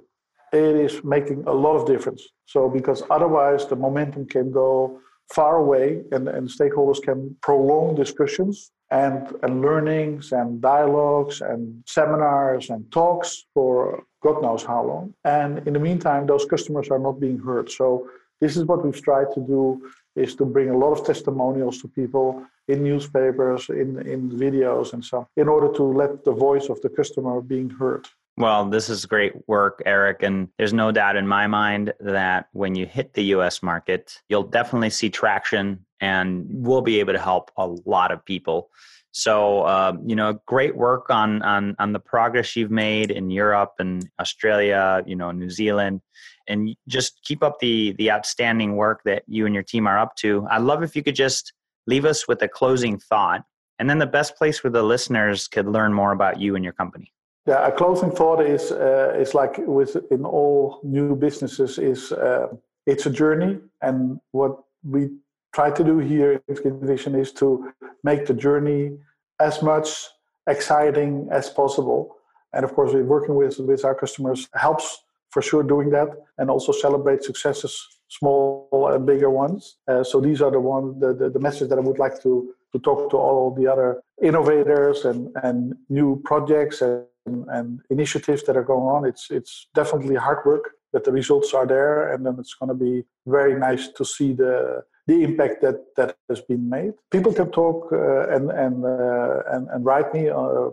it 0.52 0.76
is 0.88 1.04
making 1.04 1.44
a 1.48 1.56
lot 1.66 1.76
of 1.76 1.86
difference. 1.86 2.22
So 2.46 2.70
because 2.70 3.04
otherwise 3.10 3.62
the 3.68 3.76
momentum 3.76 4.26
can 4.26 4.52
go 4.52 5.00
far 5.34 5.58
away 5.58 6.04
and, 6.12 6.28
and 6.28 6.48
stakeholders 6.48 7.02
can 7.02 7.36
prolong 7.42 7.96
discussions 7.96 8.72
and, 8.92 9.36
and 9.44 9.62
learnings 9.62 10.32
and 10.32 10.62
dialogues 10.62 11.42
and 11.42 11.84
seminars 11.88 12.70
and 12.70 12.90
talks 12.92 13.46
for 13.54 14.04
God 14.22 14.42
knows 14.42 14.64
how 14.64 14.84
long. 14.84 15.14
And 15.24 15.68
in 15.68 15.74
the 15.74 15.80
meantime, 15.80 16.26
those 16.26 16.46
customers 16.46 16.90
are 16.90 17.00
not 17.00 17.20
being 17.20 17.40
heard. 17.40 17.70
So 17.72 18.10
this 18.42 18.58
is 18.58 18.66
what 18.66 18.84
we've 18.84 19.02
tried 19.02 19.32
to 19.34 19.40
do 19.40 19.90
is 20.16 20.36
to 20.36 20.46
bring 20.46 20.70
a 20.70 20.78
lot 20.78 20.92
of 20.94 21.06
testimonials 21.06 21.82
to 21.82 21.88
people 21.88 22.46
in 22.68 22.84
newspapers, 22.84 23.70
in, 23.70 24.00
in 24.08 24.30
videos 24.32 24.94
and 24.94 25.04
so 25.04 25.28
in 25.38 25.48
order 25.48 25.72
to 25.74 25.84
let 25.84 26.24
the 26.24 26.32
voice 26.32 26.70
of 26.70 26.82
the 26.82 26.90
customer 26.90 27.42
being 27.42 27.70
heard. 27.70 28.08
Well, 28.38 28.66
this 28.66 28.90
is 28.90 29.06
great 29.06 29.34
work, 29.48 29.82
Erik. 29.86 30.22
And 30.22 30.50
there's 30.58 30.74
no 30.74 30.92
doubt 30.92 31.16
in 31.16 31.26
my 31.26 31.48
mind 31.48 31.94
that 32.02 32.48
when 32.52 32.76
you 32.76 32.86
hit 32.86 33.14
the 33.14 33.24
US 33.36 33.64
market, 33.64 34.20
you'll 34.28 34.44
definitely 34.44 34.90
see 34.90 35.10
traction 35.10 35.86
and 36.02 36.46
we'll 36.50 36.82
be 36.82 37.00
able 37.00 37.14
to 37.14 37.20
help 37.20 37.50
a 37.56 37.66
lot 37.86 38.12
of 38.12 38.26
people. 38.26 38.70
So, 39.12 39.62
uh, 39.62 39.94
you 40.06 40.18
know, 40.18 40.42
great 40.46 40.76
work 40.76 41.10
on, 41.10 41.42
on, 41.44 41.78
on 41.80 41.94
the 41.94 42.00
progress 42.00 42.58
you've 42.58 42.72
made 42.72 43.12
in 43.12 43.30
Europe 43.30 43.76
and 43.80 44.06
Australia, 44.20 45.02
you 45.06 45.16
know, 45.16 45.32
New 45.32 45.50
Zealand, 45.50 46.02
and 46.50 46.76
just 46.90 47.22
keep 47.24 47.42
up 47.42 47.60
the, 47.62 47.94
the 47.98 48.12
outstanding 48.12 48.76
work 48.76 49.00
that 49.06 49.24
you 49.28 49.46
and 49.46 49.56
your 49.56 49.64
team 49.64 49.88
are 49.88 49.98
up 49.98 50.18
to. 50.18 50.46
I'd 50.52 50.64
love 50.64 50.84
if 50.84 50.98
you 50.98 51.04
could 51.04 51.16
just 51.16 51.54
leave 51.88 52.04
us 52.04 52.28
with 52.28 52.42
a 52.42 52.50
closing 52.50 53.00
thought 53.00 53.46
and 53.80 53.90
then 53.90 54.00
the 54.00 54.06
best 54.06 54.36
place 54.36 54.62
where 54.62 54.72
the 54.72 54.84
listeners 54.84 55.48
could 55.48 55.68
learn 55.68 55.94
more 55.94 56.12
about 56.12 56.42
you 56.42 56.56
and 56.56 56.64
your 56.66 56.74
company. 56.74 57.15
Yeah, 57.48 57.68
a 57.68 57.72
closing 57.72 58.10
thought 58.10 58.42
is 58.42 58.72
uh, 58.72 59.14
is 59.20 59.36
like 59.36 59.60
with 59.60 59.98
in 60.10 60.26
all 60.26 60.80
new 60.84 61.16
businesses 61.16 61.78
is 61.78 62.12
uh, 62.12 62.48
it's 62.88 63.06
a 63.06 63.12
journey, 63.12 63.60
and 63.84 64.20
what 64.32 64.64
we 64.84 65.12
try 65.54 65.70
to 65.70 65.84
do 65.84 66.00
here 66.00 66.42
in 66.48 66.56
SkinVision 66.56 67.20
is 67.20 67.32
to 67.34 67.72
make 68.04 68.26
the 68.26 68.34
journey 68.34 68.98
as 69.40 69.62
much 69.62 70.08
exciting 70.48 71.28
as 71.32 71.50
possible. 71.50 72.16
And 72.54 72.66
of 72.66 72.74
course, 72.74 72.94
we're 72.94 73.04
working 73.04 73.36
with 73.36 73.60
with 73.60 73.86
our 73.86 73.94
customers 73.94 74.50
helps 74.56 75.04
for 75.30 75.44
sure 75.44 75.62
doing 75.62 75.92
that, 75.92 76.10
and 76.40 76.50
also 76.50 76.72
celebrate 76.72 77.24
successes, 77.24 77.74
small 78.08 78.90
and 78.92 79.06
bigger 79.06 79.30
ones. 79.30 79.78
Uh, 79.88 80.04
so 80.04 80.20
these 80.20 80.42
are 80.42 80.50
the 80.50 80.60
one 80.60 81.00
the, 81.00 81.14
the 81.14 81.30
the 81.30 81.40
message 81.40 81.70
that 81.70 81.78
I 81.78 81.82
would 81.82 82.00
like 82.00 82.24
to 82.24 82.56
to 82.74 82.80
talk 82.80 83.12
to 83.12 83.18
all 83.18 83.54
the 83.54 83.68
other 83.68 84.02
innovators 84.20 85.06
and 85.06 85.30
and 85.44 85.76
new 85.90 86.20
projects 86.26 86.82
and 86.82 87.06
and 87.26 87.82
initiatives 87.90 88.44
that 88.44 88.58
are 88.58 88.64
going 88.64 88.88
on. 88.96 89.06
It's 89.06 89.30
it's 89.30 89.68
definitely 89.74 90.16
hard 90.16 90.46
work, 90.46 90.72
but 90.94 91.04
the 91.04 91.12
results 91.12 91.54
are 91.54 91.68
there, 91.68 92.14
and 92.14 92.26
then 92.26 92.36
it's 92.40 92.54
going 92.54 92.70
to 92.70 92.76
be 92.76 93.04
very 93.26 93.60
nice 93.60 93.90
to 93.90 94.06
see 94.06 94.34
the 94.34 94.84
the 95.08 95.24
impact 95.24 95.62
that 95.62 95.78
that 95.98 96.16
has 96.30 96.42
been 96.42 96.70
made. 96.70 96.94
People 97.12 97.34
can 97.34 97.52
talk 97.52 97.92
uh, 97.92 98.28
and 98.30 98.50
and, 98.52 98.86
uh, 98.86 99.42
and 99.52 99.68
and 99.70 99.86
write 99.86 100.14
me. 100.14 100.30
Uh, 100.30 100.70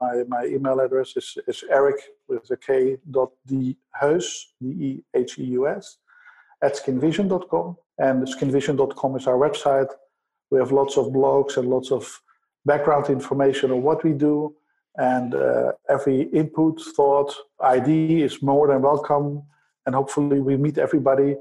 my, 0.00 0.24
my 0.28 0.44
email 0.44 0.80
address 0.80 1.16
is, 1.16 1.38
is 1.46 1.64
eric 1.70 1.96
with 2.28 2.50
a 2.50 2.56
k 2.56 2.96
dot 3.10 3.30
d 3.46 3.76
heus 4.00 4.26
d 4.60 4.66
e 4.88 5.04
h 5.14 5.38
e 5.38 5.44
u 5.44 5.68
s 5.68 5.98
at 6.62 6.74
skinvision.com 6.74 7.76
and 7.98 8.26
skinvision.com 8.26 9.16
is 9.16 9.26
our 9.26 9.38
website. 9.38 9.90
We 10.50 10.58
have 10.58 10.72
lots 10.72 10.96
of 10.96 11.06
blogs 11.06 11.56
and 11.56 11.68
lots 11.68 11.90
of 11.92 12.20
background 12.64 13.10
information 13.10 13.70
on 13.70 13.82
what 13.82 14.02
we 14.04 14.12
do 14.12 14.54
and 14.98 15.34
uh, 15.34 15.72
every 15.88 16.22
input, 16.32 16.80
thought, 16.96 17.34
ID 17.60 18.22
is 18.22 18.42
more 18.42 18.68
than 18.68 18.82
welcome. 18.82 19.42
And 19.84 19.94
hopefully, 19.94 20.40
we 20.40 20.56
meet 20.56 20.78
everybody 20.78 21.36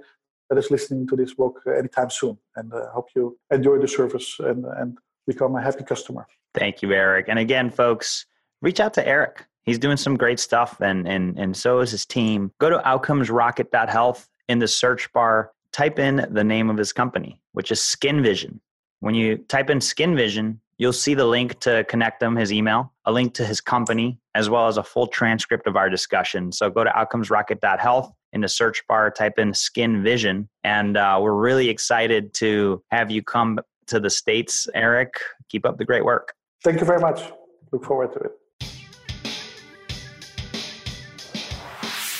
that 0.49 0.57
is 0.57 0.69
listening 0.69 1.07
to 1.07 1.15
this 1.15 1.33
book 1.33 1.61
anytime 1.67 2.09
soon. 2.09 2.37
And 2.55 2.73
uh, 2.73 2.89
hope 2.91 3.07
you 3.15 3.37
enjoy 3.51 3.79
the 3.79 3.87
service 3.87 4.35
and, 4.39 4.65
and 4.65 4.97
become 5.25 5.55
a 5.55 5.61
happy 5.61 5.83
customer. 5.83 6.27
Thank 6.53 6.81
you, 6.81 6.91
Erik. 6.93 7.25
And 7.27 7.39
again, 7.39 7.69
folks, 7.69 8.25
reach 8.61 8.79
out 8.79 8.93
to 8.95 9.07
Erik. 9.07 9.45
He's 9.63 9.79
doing 9.79 9.97
some 9.97 10.15
great 10.15 10.39
stuff, 10.39 10.79
and 10.79 11.07
and 11.07 11.39
and 11.39 11.57
so 11.57 11.79
is 11.79 11.91
his 11.91 12.05
team. 12.05 12.51
Go 12.59 12.69
to 12.69 12.77
outcomesrocket.health 12.79 14.27
in 14.47 14.59
the 14.59 14.67
search 14.67 15.11
bar. 15.11 15.51
Type 15.73 15.99
in 15.99 16.27
the 16.29 16.43
name 16.43 16.69
of 16.69 16.77
his 16.77 16.93
company, 16.93 17.41
which 17.53 17.71
is 17.71 17.79
SkinVision. 17.79 18.59
When 18.99 19.15
you 19.15 19.37
type 19.37 19.69
in 19.69 19.79
SkinVision, 19.79 20.59
You'll 20.77 20.93
see 20.93 21.13
the 21.13 21.25
link 21.25 21.59
to 21.61 21.85
connect 21.85 22.21
him, 22.21 22.35
his 22.35 22.51
email, 22.51 22.91
a 23.05 23.11
link 23.11 23.33
to 23.35 23.45
his 23.45 23.61
company, 23.61 24.19
as 24.33 24.49
well 24.49 24.67
as 24.67 24.77
a 24.77 24.83
full 24.83 25.07
transcript 25.07 25.67
of 25.67 25.77
our 25.77 25.89
discussion. 25.89 26.51
So 26.51 26.69
go 26.69 26.83
to 26.83 26.89
outcomesrocket.health 26.89 28.11
in 28.33 28.41
the 28.41 28.49
search 28.49 28.85
bar, 28.87 29.09
type 29.09 29.39
in 29.39 29.53
SkinVision. 29.53 30.47
And 30.65 30.97
uh, 30.97 31.19
we're 31.21 31.35
really 31.35 31.69
excited 31.69 32.33
to 32.35 32.83
have 32.91 33.09
you 33.09 33.23
come 33.23 33.59
to 33.87 34.01
the 34.01 34.09
States, 34.09 34.67
Erik. 34.73 35.13
Keep 35.47 35.65
up 35.65 35.77
the 35.77 35.85
great 35.85 36.03
work. 36.03 36.33
Thank 36.63 36.81
you 36.81 36.85
very 36.85 36.99
much. 36.99 37.31
Look 37.71 37.85
forward 37.85 38.11
to 38.13 38.19
it. 38.19 38.31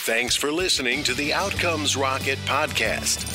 Thanks 0.06 0.36
for 0.36 0.52
listening 0.52 1.04
to 1.04 1.14
the 1.14 1.34
Outcomes 1.34 1.98
Rocket 1.98 2.38
podcast. 2.46 3.35